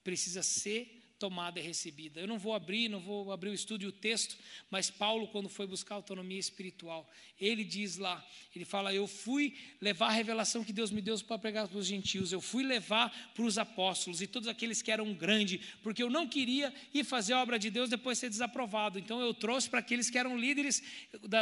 [0.04, 2.20] precisa ser tomada e recebida.
[2.20, 4.36] Eu não vou abrir, não vou abrir o estudo e o texto,
[4.70, 7.10] mas Paulo, quando foi buscar autonomia espiritual,
[7.40, 8.22] ele diz lá,
[8.54, 11.86] ele fala: Eu fui levar a revelação que Deus me deu para pregar para os
[11.86, 16.10] gentios, eu fui levar para os apóstolos e todos aqueles que eram grandes, porque eu
[16.10, 19.00] não queria ir fazer a obra de Deus depois ser desaprovado.
[19.00, 20.84] Então eu trouxe para aqueles que eram líderes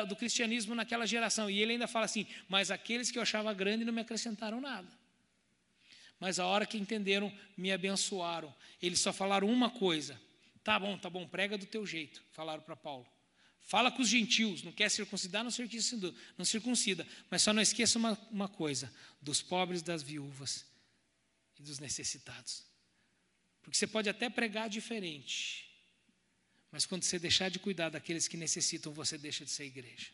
[0.08, 1.50] do cristianismo naquela geração.
[1.50, 5.01] E ele ainda fala assim: Mas aqueles que eu achava grande não me acrescentaram nada.
[6.22, 8.54] Mas a hora que entenderam, me abençoaram.
[8.80, 10.22] Eles só falaram uma coisa:
[10.64, 12.24] tá bom, tá bom, prega do teu jeito.
[12.32, 13.08] Falaram para Paulo.
[13.60, 17.08] Fala com os gentios, não quer circuncidar, não circuncida, não circuncida.
[17.28, 20.64] Mas só não esqueça uma, uma coisa: dos pobres, das viúvas
[21.60, 22.66] e dos necessitados.
[23.64, 25.72] Porque você pode até pregar diferente,
[26.72, 30.12] mas quando você deixar de cuidar daqueles que necessitam, você deixa de ser igreja.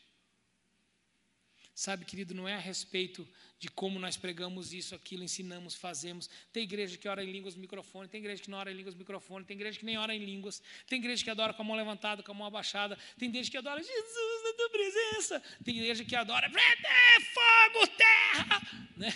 [1.77, 3.27] Sabe, querido, não é a respeito
[3.59, 6.27] de como nós pregamos isso, aquilo, ensinamos, fazemos.
[6.51, 9.45] Tem igreja que ora em línguas microfone, tem igreja que não ora em línguas microfone,
[9.45, 12.23] tem igreja que nem ora em línguas, tem igreja que adora com a mão levantada,
[12.23, 16.15] com a mão abaixada, tem igreja que adora Jesus na tua presença, tem igreja que
[16.15, 19.13] adora fogo, terra, né?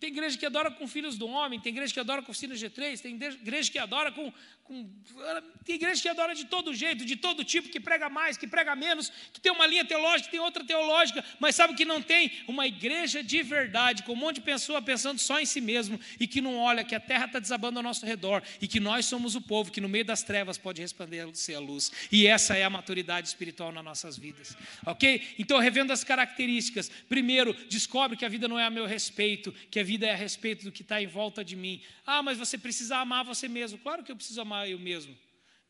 [0.00, 3.00] Tem igreja que adora com filhos do homem, tem igreja que adora com oficina G3,
[3.00, 4.32] tem igreja que adora com,
[4.64, 4.88] com.
[5.62, 8.74] Tem igreja que adora de todo jeito, de todo tipo, que prega mais, que prega
[8.74, 12.32] menos, que tem uma linha teológica, que tem outra teológica, mas sabe que não tem
[12.48, 16.26] uma igreja de verdade, com um monte de pessoa pensando só em si mesmo e
[16.26, 19.34] que não olha que a terra está desabando ao nosso redor e que nós somos
[19.34, 21.92] o povo que no meio das trevas pode resplandecer a luz.
[22.10, 24.56] E essa é a maturidade espiritual nas nossas vidas.
[24.86, 25.34] Ok?
[25.38, 26.90] Então, revendo as características.
[27.06, 30.16] Primeiro, descobre que a vida não é a meu respeito, que a vida é a
[30.16, 31.82] respeito do que está em volta de mim.
[32.06, 33.76] Ah, mas você precisa amar você mesmo.
[33.76, 35.16] Claro que eu preciso amar eu mesmo.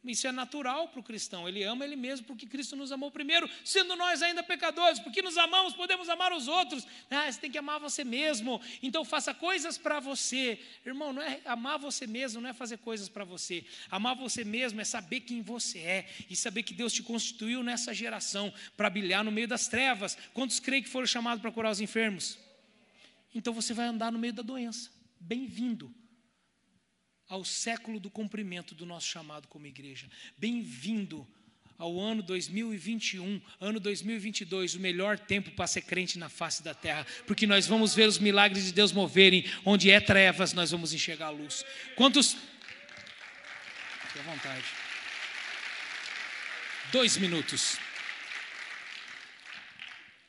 [0.04, 1.48] Isso é natural para o cristão.
[1.48, 4.98] Ele ama ele mesmo porque Cristo nos amou primeiro, sendo nós ainda pecadores.
[4.98, 6.86] Porque nos amamos, podemos amar os outros.
[7.10, 8.60] Ah, você tem que amar você mesmo.
[8.82, 10.60] Então faça coisas para você.
[10.84, 13.64] Irmão, não é amar você mesmo, não é fazer coisas para você.
[13.90, 17.94] Amar você mesmo é saber quem você é e saber que Deus te constituiu nessa
[17.94, 20.18] geração para brilhar no meio das trevas.
[20.34, 22.49] Quantos creem que foram chamados para curar os enfermos?
[23.34, 24.90] Então você vai andar no meio da doença.
[25.18, 25.94] Bem-vindo
[27.28, 30.08] ao século do cumprimento do nosso chamado como igreja.
[30.36, 31.26] Bem-vindo
[31.78, 37.06] ao ano 2021, ano 2022, o melhor tempo para ser crente na face da terra,
[37.26, 41.28] porque nós vamos ver os milagres de Deus moverem, onde é trevas, nós vamos enxergar
[41.28, 41.64] a luz.
[41.96, 42.36] Quantos.
[44.08, 44.64] Fique à vontade.
[46.92, 47.78] Dois minutos.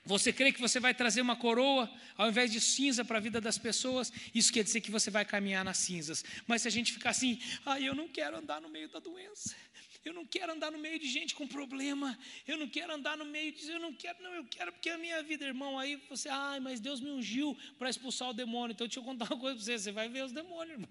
[0.03, 3.39] Você crê que você vai trazer uma coroa ao invés de cinza para a vida
[3.39, 4.11] das pessoas?
[4.33, 6.23] Isso quer dizer que você vai caminhar nas cinzas.
[6.47, 9.55] Mas se a gente ficar assim, ah, eu não quero andar no meio da doença.
[10.03, 12.17] Eu não quero andar no meio de gente com problema.
[12.47, 13.69] Eu não quero andar no meio de.
[13.69, 15.77] Eu não quero, não, eu quero porque é a minha vida, irmão.
[15.77, 18.73] Aí você, ai, mas Deus me ungiu para expulsar o demônio.
[18.73, 20.89] Então deixa eu contar uma coisa para você: você vai ver os demônios, irmão.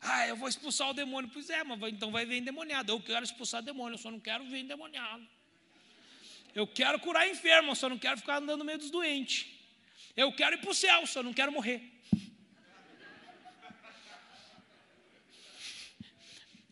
[0.00, 1.28] Ah, eu vou expulsar o demônio.
[1.32, 2.92] Pois é, mas então vai ver endemoniado.
[2.92, 5.26] Eu quero expulsar demônio, eu só não quero ver endemoniado.
[6.58, 9.46] Eu quero curar enfermo, só não quero ficar andando no meio dos doentes.
[10.16, 11.80] Eu quero ir para o céu, só não quero morrer.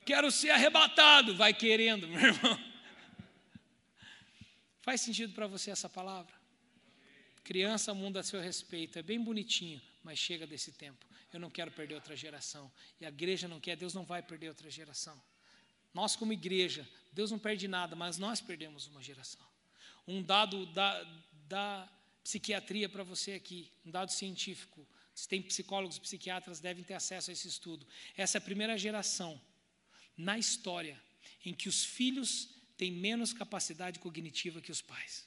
[0.04, 2.58] Quero ser arrebatado, vai querendo, meu irmão.
[4.82, 6.34] Faz sentido para você essa palavra?
[7.44, 11.06] Criança, mundo a seu respeito, é bem bonitinho, mas chega desse tempo.
[11.32, 12.72] Eu não quero perder outra geração.
[13.00, 15.16] E a igreja não quer, Deus não vai perder outra geração.
[15.94, 19.46] Nós, como igreja, Deus não perde nada, mas nós perdemos uma geração
[20.06, 21.02] um dado da,
[21.48, 21.88] da
[22.22, 24.86] psiquiatria para você aqui, um dado científico.
[25.14, 27.86] Se tem psicólogos, psiquiatras devem ter acesso a esse estudo.
[28.16, 29.40] Essa é a primeira geração
[30.16, 31.00] na história
[31.44, 35.26] em que os filhos têm menos capacidade cognitiva que os pais.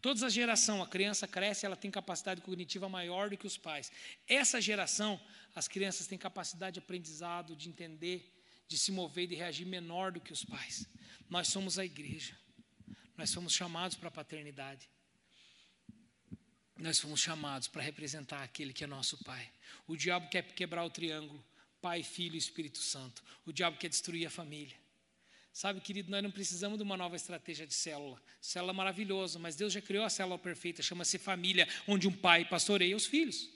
[0.00, 3.90] Todas as gerações, a criança cresce, ela tem capacidade cognitiva maior do que os pais.
[4.28, 5.20] Essa geração,
[5.54, 8.32] as crianças têm capacidade de aprendizado, de entender,
[8.68, 10.86] de se mover e de reagir menor do que os pais.
[11.28, 12.38] Nós somos a igreja.
[13.16, 14.88] Nós fomos chamados para a paternidade.
[16.76, 19.50] Nós fomos chamados para representar aquele que é nosso Pai.
[19.86, 21.42] O diabo quer quebrar o triângulo:
[21.80, 23.24] Pai, Filho e Espírito Santo.
[23.46, 24.76] O diabo quer destruir a família.
[25.52, 28.20] Sabe, querido, nós não precisamos de uma nova estratégia de célula.
[28.42, 32.94] Célula maravilhoso, mas Deus já criou a célula perfeita, chama-se família, onde um pai pastoreia
[32.94, 33.48] os filhos.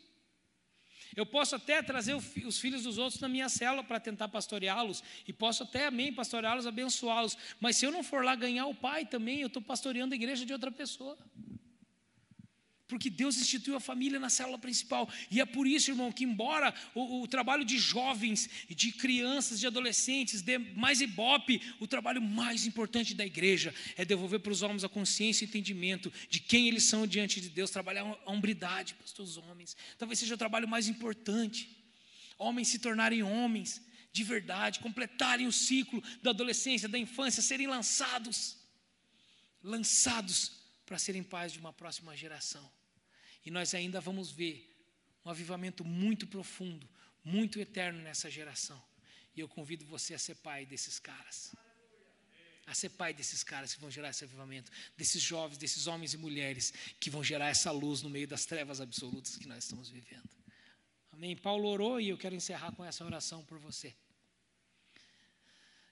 [1.17, 5.33] Eu posso até trazer os filhos dos outros na minha célula para tentar pastoreá-los, e
[5.33, 9.41] posso até, amém, pastoreá-los, abençoá-los, mas se eu não for lá ganhar o pai também,
[9.41, 11.17] eu estou pastoreando a igreja de outra pessoa
[12.91, 15.09] porque Deus instituiu a família na célula principal.
[15.31, 19.67] E é por isso, irmão, que embora o, o trabalho de jovens, de crianças, de
[19.67, 24.85] adolescentes, dê mais ibope, o trabalho mais importante da igreja é devolver para os homens
[24.85, 29.23] a consciência e entendimento de quem eles são diante de Deus, trabalhar a hombridade para
[29.23, 29.77] os homens.
[29.97, 31.75] Talvez seja o trabalho mais importante.
[32.37, 33.81] Homens se tornarem homens
[34.13, 38.59] de verdade, completarem o ciclo da adolescência, da infância, serem lançados
[39.63, 40.53] lançados
[40.87, 42.71] para serem pais de uma próxima geração.
[43.45, 44.71] E nós ainda vamos ver
[45.25, 46.89] um avivamento muito profundo,
[47.25, 48.83] muito eterno nessa geração.
[49.35, 51.55] E eu convido você a ser pai desses caras.
[52.67, 56.19] A ser pai desses caras que vão gerar esse avivamento, desses jovens, desses homens e
[56.19, 60.29] mulheres que vão gerar essa luz no meio das trevas absolutas que nós estamos vivendo.
[61.13, 61.37] Amém.
[61.37, 63.95] Paulo orou e eu quero encerrar com essa oração por você.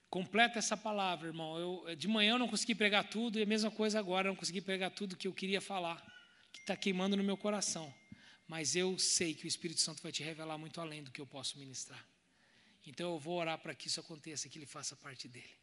[0.08, 1.58] Completa essa palavra, irmão.
[1.58, 4.36] Eu, de manhã eu não consegui pregar tudo, e a mesma coisa agora, eu não
[4.36, 6.02] consegui pregar tudo que eu queria falar
[6.52, 7.92] que está queimando no meu coração.
[8.46, 11.26] Mas eu sei que o Espírito Santo vai te revelar muito além do que eu
[11.26, 12.02] posso ministrar.
[12.86, 15.58] Então eu vou orar para que isso aconteça, que ele faça parte dele.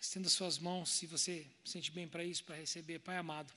[0.00, 2.98] Estenda suas mãos, se você sente bem para isso, para receber.
[3.00, 3.52] Pai amado,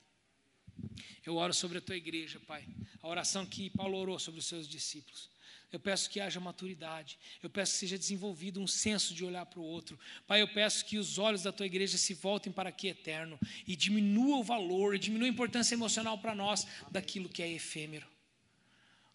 [1.24, 2.64] eu oro sobre a tua igreja, Pai.
[3.02, 5.28] A oração que Paulo orou sobre os seus discípulos.
[5.72, 7.18] Eu peço que haja maturidade.
[7.42, 9.98] Eu peço que seja desenvolvido um senso de olhar para o outro.
[10.26, 13.76] Pai, eu peço que os olhos da tua igreja se voltem para aqui eterno e
[13.76, 18.06] diminua o valor, diminua a importância emocional para nós daquilo que é efêmero.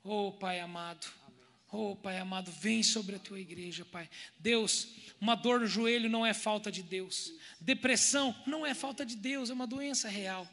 [0.04, 1.08] Oh, Pai amado.
[1.72, 4.10] Oh, Pai amado, vem sobre a tua igreja, Pai.
[4.40, 4.88] Deus,
[5.20, 7.34] uma dor no joelho não é falta de Deus.
[7.60, 10.48] Depressão não é falta de Deus, é uma doença real.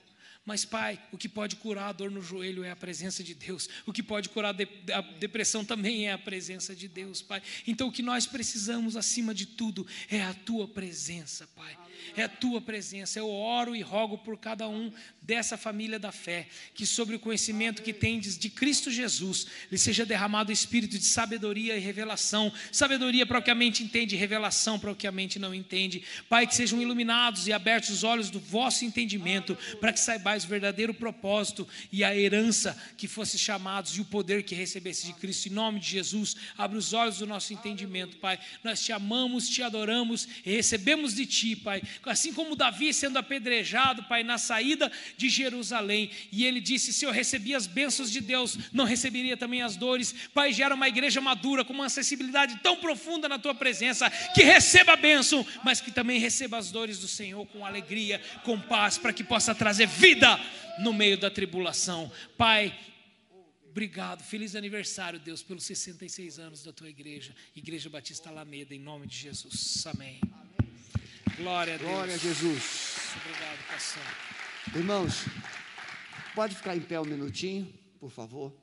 [0.45, 3.68] Mas, Pai, o que pode curar a dor no joelho é a presença de Deus.
[3.86, 4.55] O que pode curar
[4.93, 7.40] a depressão também é a presença de Deus, Pai.
[7.66, 11.76] Então, o que nós precisamos, acima de tudo, é a Tua presença, Pai
[12.16, 13.18] é a tua presença.
[13.18, 17.82] Eu oro e rogo por cada um dessa família da fé, que sobre o conhecimento
[17.82, 23.24] que tendes de Cristo Jesus, lhe seja derramado o espírito de sabedoria e revelação, sabedoria
[23.24, 26.03] para o que a mente entende, revelação para o que a mente não entende.
[26.28, 30.48] Pai, que sejam iluminados e abertos os olhos do vosso entendimento, para que saibais o
[30.48, 35.48] verdadeiro propósito e a herança que fosse chamados e o poder que recebesse de Cristo.
[35.48, 38.38] Em nome de Jesus, abre os olhos do nosso entendimento, Pai.
[38.64, 44.05] Nós te amamos, te adoramos e recebemos de ti, Pai, assim como Davi sendo apedrejado,
[44.05, 48.59] Pai, na saída de Jerusalém, e ele disse: Se eu recebi as bênçãos de Deus,
[48.72, 50.14] não receberia também as dores.
[50.34, 54.93] Pai, gera uma igreja madura, com uma acessibilidade tão profunda na tua presença, que receba
[54.93, 59.12] a bênção, mas que também receba as dores do Senhor com alegria, com paz, para
[59.12, 60.38] que possa trazer vida
[60.78, 62.11] no meio da tribulação.
[62.36, 62.74] Pai,
[63.72, 69.07] Obrigado, feliz aniversário, Deus, pelos 66 anos da tua igreja, Igreja Batista Alameda, em nome
[69.07, 69.86] de Jesus.
[69.86, 70.20] Amém.
[71.43, 71.90] Glória a Deus.
[71.90, 73.16] Glória a Jesus.
[73.16, 74.76] Obrigado, pastor.
[74.76, 75.14] Irmãos,
[76.36, 77.66] pode ficar em pé um minutinho,
[77.99, 78.57] por favor.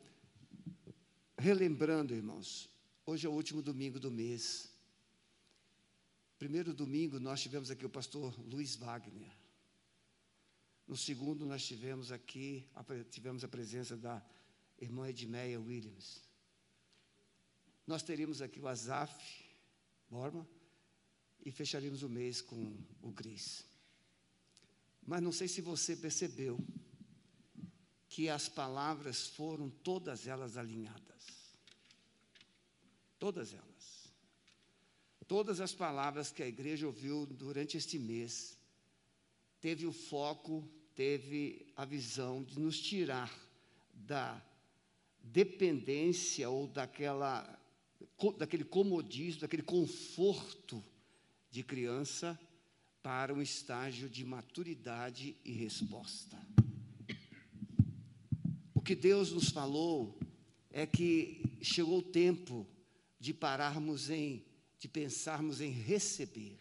[1.38, 2.70] Relembrando, irmãos,
[3.06, 4.74] hoje é o último domingo do mês.
[6.38, 9.36] Primeiro domingo nós tivemos aqui o pastor Luiz Wagner.
[10.88, 12.66] No segundo nós tivemos aqui,
[13.12, 14.26] tivemos a presença da
[14.80, 16.24] irmã Edmeia Williams.
[17.86, 19.22] Nós teríamos aqui o Azaf
[20.10, 20.48] Borma
[21.46, 23.66] e fecharíamos o mês com o Cris.
[25.06, 26.60] Mas não sei se você percebeu
[28.08, 31.56] que as palavras foram todas elas alinhadas.
[33.18, 34.14] Todas elas.
[35.28, 38.58] Todas as palavras que a igreja ouviu durante este mês
[39.62, 43.32] teve o foco, teve a visão de nos tirar
[43.94, 44.44] da
[45.22, 47.58] dependência ou daquela
[48.38, 50.84] daquele comodismo, daquele conforto
[51.50, 52.40] de criança
[53.02, 56.38] para um estágio de maturidade e resposta.
[58.74, 60.20] O que Deus nos falou
[60.72, 62.68] é que chegou o tempo
[63.20, 64.46] de pararmos em,
[64.78, 66.60] de pensarmos em receber.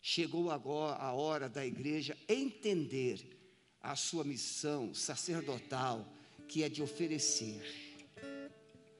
[0.00, 3.38] Chegou agora a hora da igreja entender
[3.80, 6.12] a sua missão sacerdotal,
[6.48, 7.62] que é de oferecer.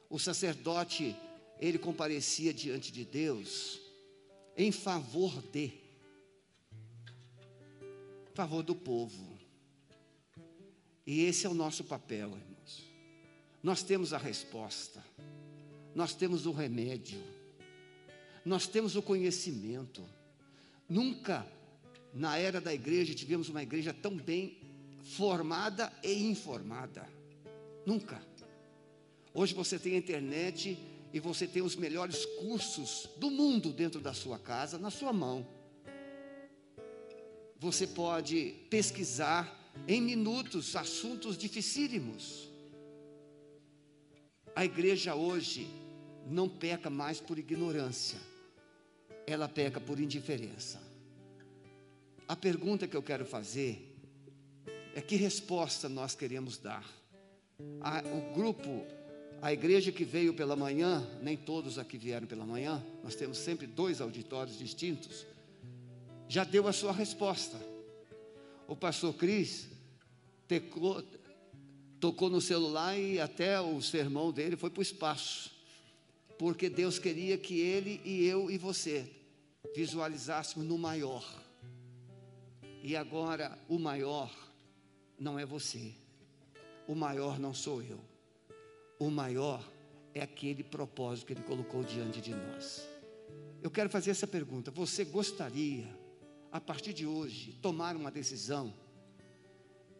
[0.09, 1.17] O sacerdote,
[1.61, 3.81] ele comparecia diante de Deus
[4.57, 5.73] em favor de.
[8.35, 9.39] favor do povo.
[11.07, 12.93] E esse é o nosso papel, irmãos.
[13.63, 15.05] Nós temos a resposta,
[15.95, 17.23] nós temos o remédio,
[18.45, 20.03] nós temos o conhecimento.
[20.89, 21.47] Nunca
[22.13, 24.59] na era da igreja tivemos uma igreja tão bem
[25.03, 27.09] formada e informada.
[27.87, 28.23] Nunca.
[29.35, 30.79] Hoje você tem a internet
[31.13, 35.47] e você tem os melhores cursos do mundo dentro da sua casa, na sua mão.
[37.59, 42.49] Você pode pesquisar em minutos assuntos dificílimos.
[44.55, 45.69] A igreja hoje
[46.27, 48.19] não peca mais por ignorância,
[49.27, 50.81] ela peca por indiferença.
[52.27, 53.95] A pergunta que eu quero fazer
[54.95, 56.87] é que resposta nós queremos dar?
[57.81, 58.85] A, o grupo,
[59.43, 63.67] a igreja que veio pela manhã, nem todos aqui vieram pela manhã, nós temos sempre
[63.67, 65.27] dois auditórios distintos,
[66.29, 67.61] já deu a sua resposta.
[68.69, 69.69] O pastor Cris
[70.47, 71.03] tecou,
[71.99, 75.51] tocou no celular e até o sermão dele foi para o espaço,
[76.39, 79.11] porque Deus queria que ele e eu e você
[79.75, 81.25] visualizássemos no maior.
[82.81, 84.33] E agora o maior
[85.19, 85.93] não é você,
[86.87, 88.12] o maior não sou eu,
[89.07, 89.69] o maior
[90.15, 92.87] é aquele propósito que Ele colocou diante de nós.
[93.63, 95.87] Eu quero fazer essa pergunta: você gostaria,
[96.51, 98.73] a partir de hoje, tomar uma decisão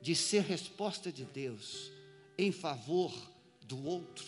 [0.01, 1.91] de ser resposta de Deus
[2.39, 3.13] em favor
[3.63, 4.27] do outro?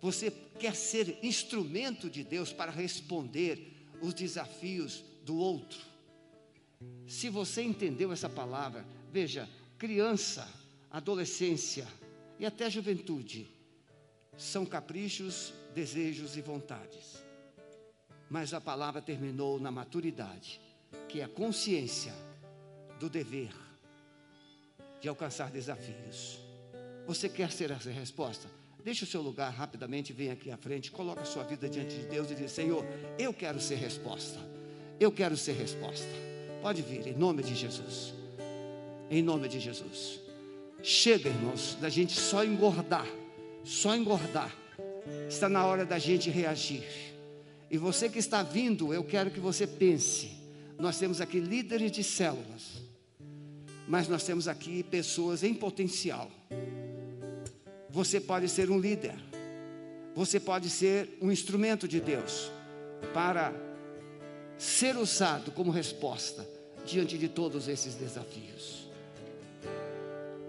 [0.00, 5.78] Você quer ser instrumento de Deus para responder os desafios do outro?
[7.06, 9.48] Se você entendeu essa palavra, veja,
[9.78, 10.48] criança,
[10.90, 11.86] adolescência
[12.38, 13.50] e até juventude
[14.36, 17.24] são caprichos, desejos e vontades.
[18.28, 20.60] Mas a palavra terminou na maturidade,
[21.08, 22.12] que é a consciência
[22.98, 23.54] do dever
[25.00, 26.38] de alcançar desafios.
[27.06, 28.48] Você quer ser essa resposta?
[28.82, 32.06] Deixe o seu lugar rapidamente, vem aqui à frente, coloca a sua vida diante de
[32.06, 32.84] Deus e diz: Senhor,
[33.18, 34.38] eu quero ser resposta.
[34.98, 36.06] Eu quero ser resposta.
[36.62, 38.14] Pode vir, em nome de Jesus.
[39.10, 40.25] Em nome de Jesus.
[40.86, 43.06] Chega, irmãos, da gente só engordar,
[43.64, 44.54] só engordar.
[45.28, 46.84] Está na hora da gente reagir.
[47.68, 50.30] E você que está vindo, eu quero que você pense.
[50.78, 52.86] Nós temos aqui líderes de células
[53.86, 56.30] mas nós temos aqui pessoas em potencial.
[57.88, 59.14] Você pode ser um líder,
[60.14, 62.50] você pode ser um instrumento de Deus
[63.14, 63.52] para
[64.58, 66.46] ser usado como resposta
[66.84, 68.85] diante de todos esses desafios.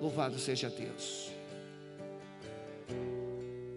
[0.02, 1.32] Louvado seja Deus.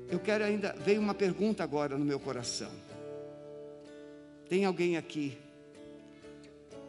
[0.09, 2.71] Eu quero ainda, veio uma pergunta agora no meu coração.
[4.49, 5.39] Tem alguém aqui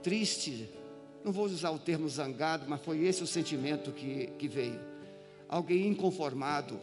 [0.02, 0.68] triste
[1.24, 4.80] não vou usar o termo zangado, mas foi esse o sentimento que, que veio.
[5.48, 6.80] Alguém inconformado,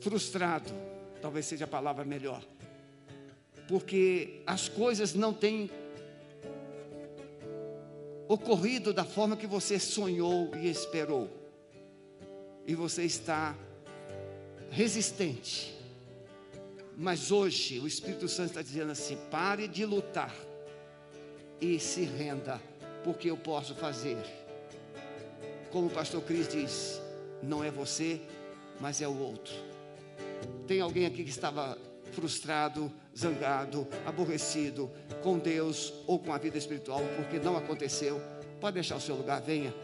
[0.00, 0.72] frustrado,
[1.20, 2.42] talvez seja a palavra melhor,
[3.66, 5.70] porque as coisas não têm
[8.28, 11.28] ocorrido da forma que você sonhou e esperou,
[12.66, 13.56] e você está
[14.70, 15.74] resistente.
[16.96, 20.34] Mas hoje o Espírito Santo está dizendo assim: pare de lutar
[21.60, 22.60] e se renda
[23.04, 24.18] porque eu posso fazer.
[25.70, 27.00] Como o pastor Cris diz,
[27.42, 28.20] não é você,
[28.78, 29.54] mas é o outro.
[30.66, 31.78] Tem alguém aqui que estava
[32.12, 34.90] frustrado, zangado, aborrecido
[35.22, 38.20] com Deus ou com a vida espiritual porque não aconteceu?
[38.60, 39.74] Pode deixar o seu lugar, venha.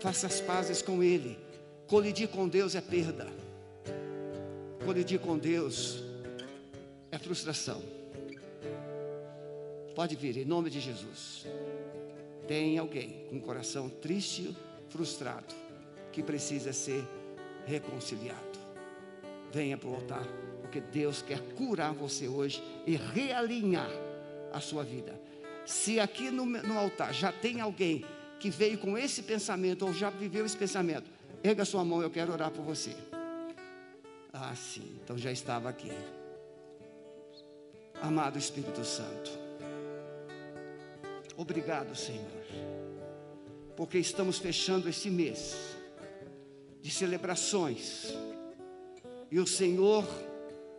[0.00, 1.45] Faça as pazes com Ele.
[1.86, 3.28] Colidir com Deus é perda.
[4.84, 6.02] Colidir com Deus
[7.12, 7.80] é frustração.
[9.94, 11.46] Pode vir, em nome de Jesus.
[12.48, 14.54] Tem alguém com o coração triste,
[14.88, 15.54] frustrado,
[16.12, 17.04] que precisa ser
[17.66, 18.58] reconciliado.
[19.52, 20.26] Venha para o altar,
[20.60, 23.90] porque Deus quer curar você hoje e realinhar
[24.52, 25.18] a sua vida.
[25.64, 28.04] Se aqui no, no altar já tem alguém
[28.40, 31.15] que veio com esse pensamento ou já viveu esse pensamento,
[31.46, 32.94] erga sua mão, eu quero orar por você.
[34.32, 35.90] Ah, sim, então já estava aqui.
[38.02, 39.30] Amado Espírito Santo.
[41.36, 42.24] Obrigado, Senhor,
[43.76, 45.76] porque estamos fechando esse mês
[46.80, 48.14] de celebrações
[49.30, 50.04] e o Senhor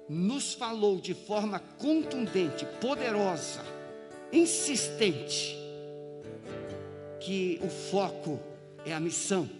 [0.09, 3.61] nos falou de forma contundente, poderosa,
[4.31, 5.55] insistente,
[7.19, 8.39] que o foco
[8.85, 9.56] é a missão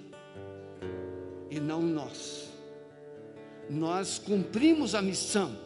[1.58, 2.48] e não nós.
[3.70, 5.58] Nós cumprimos a missão,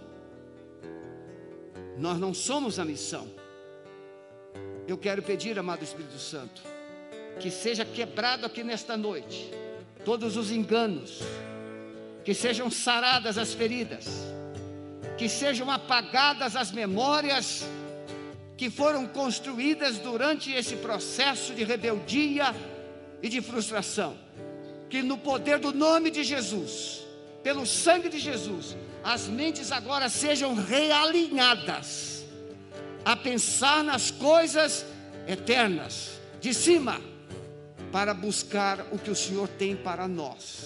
[1.98, 3.28] nós não somos a missão
[4.88, 6.62] Eu quero pedir, amado Espírito Santo,
[7.40, 9.52] que seja quebrado aqui nesta noite
[10.04, 11.20] todos os enganos,
[12.26, 14.08] que sejam saradas as feridas,
[15.18, 17.64] que sejam apagadas as memórias
[18.58, 22.56] que foram construídas durante esse processo de rebeldia
[23.22, 24.18] e de frustração.
[24.92, 27.08] Que no poder do nome de Jesus,
[27.42, 32.26] pelo sangue de Jesus, as mentes agora sejam realinhadas
[33.06, 34.86] a pensar nas coisas
[35.26, 37.00] eternas, de cima,
[37.90, 40.66] para buscar o que o Senhor tem para nós.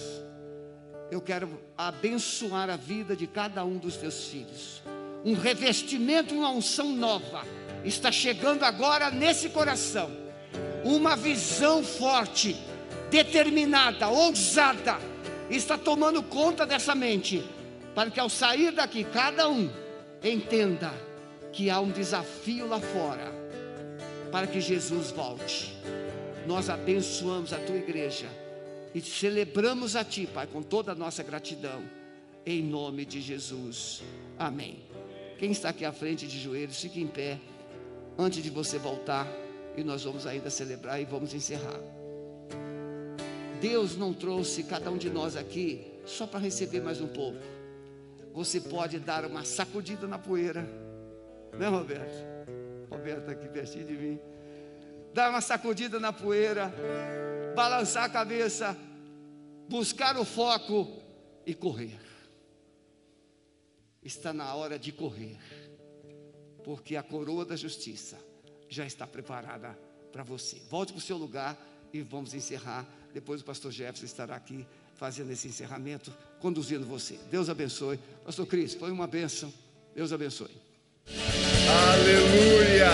[1.08, 4.82] Eu quero abençoar a vida de cada um dos teus filhos.
[5.24, 7.44] Um revestimento, uma unção nova
[7.84, 10.10] está chegando agora nesse coração.
[10.84, 12.56] Uma visão forte,
[13.10, 14.98] determinada, ousada,
[15.50, 17.44] está tomando conta dessa mente,
[17.94, 19.70] para que ao sair daqui, cada um
[20.22, 20.92] entenda
[21.52, 23.32] que há um desafio lá fora,
[24.30, 25.74] para que Jesus volte.
[26.46, 28.26] Nós abençoamos a tua igreja
[28.94, 31.82] e celebramos a ti, Pai, com toda a nossa gratidão,
[32.44, 34.02] em nome de Jesus.
[34.38, 34.84] Amém.
[35.38, 37.38] Quem está aqui à frente de joelhos, fique em pé
[38.18, 39.26] antes de você voltar
[39.76, 41.78] e nós vamos ainda celebrar e vamos encerrar.
[43.60, 47.38] Deus não trouxe cada um de nós aqui só para receber mais um pouco.
[48.32, 50.62] Você pode dar uma sacudida na poeira,
[51.58, 52.24] né, Roberto?
[52.90, 54.20] Roberto aqui pertinho de mim.
[55.12, 56.72] Dar uma sacudida na poeira,
[57.54, 58.76] balançar a cabeça,
[59.68, 61.00] buscar o foco
[61.46, 61.98] e correr.
[64.02, 65.38] Está na hora de correr
[66.66, 68.18] porque a coroa da justiça
[68.68, 69.78] já está preparada
[70.10, 70.56] para você.
[70.68, 71.56] Volte para o seu lugar
[71.92, 72.84] e vamos encerrar.
[73.16, 77.18] Depois o pastor Jefferson estará aqui fazendo esse encerramento, conduzindo você.
[77.30, 77.98] Deus abençoe.
[78.22, 79.50] Pastor Cris, foi uma bênção.
[79.94, 80.54] Deus abençoe.
[81.94, 82.90] Aleluia!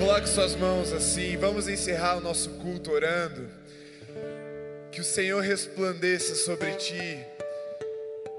[0.00, 1.36] Coloque suas mãos assim.
[1.36, 3.48] Vamos encerrar o nosso culto orando.
[4.90, 7.16] Que o Senhor resplandeça sobre ti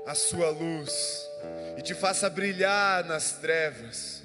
[0.06, 1.30] a sua luz
[1.78, 4.19] e te faça brilhar nas trevas.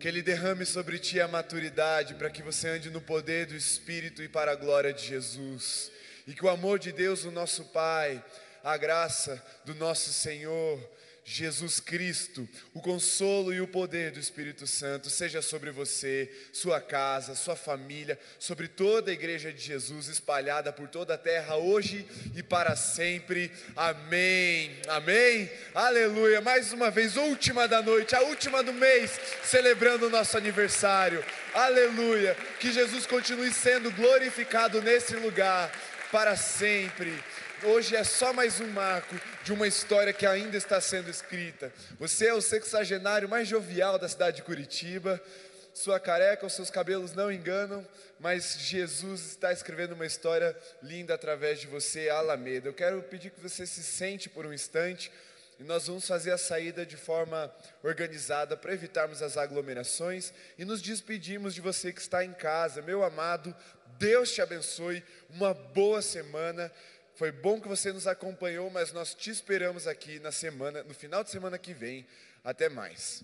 [0.00, 4.22] Que Ele derrame sobre ti a maturidade para que você ande no poder do Espírito
[4.22, 5.92] e para a glória de Jesus.
[6.26, 8.24] E que o amor de Deus, o nosso Pai,
[8.64, 10.80] a graça do nosso Senhor,
[11.32, 17.36] Jesus Cristo, o consolo e o poder do Espírito Santo seja sobre você, sua casa,
[17.36, 22.04] sua família, sobre toda a igreja de Jesus espalhada por toda a terra hoje
[22.34, 23.48] e para sempre.
[23.76, 24.76] Amém.
[24.88, 25.48] Amém.
[25.72, 26.40] Aleluia.
[26.40, 29.12] Mais uma vez, última da noite, a última do mês,
[29.44, 31.24] celebrando o nosso aniversário.
[31.54, 32.36] Aleluia.
[32.58, 35.70] Que Jesus continue sendo glorificado nesse lugar
[36.10, 37.22] para sempre.
[37.62, 41.70] Hoje é só mais um marco de uma história que ainda está sendo escrita.
[41.98, 45.20] Você é o sexagenário mais jovial da cidade de Curitiba.
[45.74, 47.86] Sua careca, os seus cabelos não enganam,
[48.18, 52.66] mas Jesus está escrevendo uma história linda através de você, Alameda.
[52.66, 55.12] Eu quero pedir que você se sente por um instante
[55.58, 60.80] e nós vamos fazer a saída de forma organizada para evitarmos as aglomerações e nos
[60.80, 62.80] despedimos de você que está em casa.
[62.80, 63.54] Meu amado,
[63.98, 66.72] Deus te abençoe, uma boa semana.
[67.20, 71.22] Foi bom que você nos acompanhou, mas nós te esperamos aqui na semana, no final
[71.22, 72.06] de semana que vem.
[72.42, 73.22] Até mais.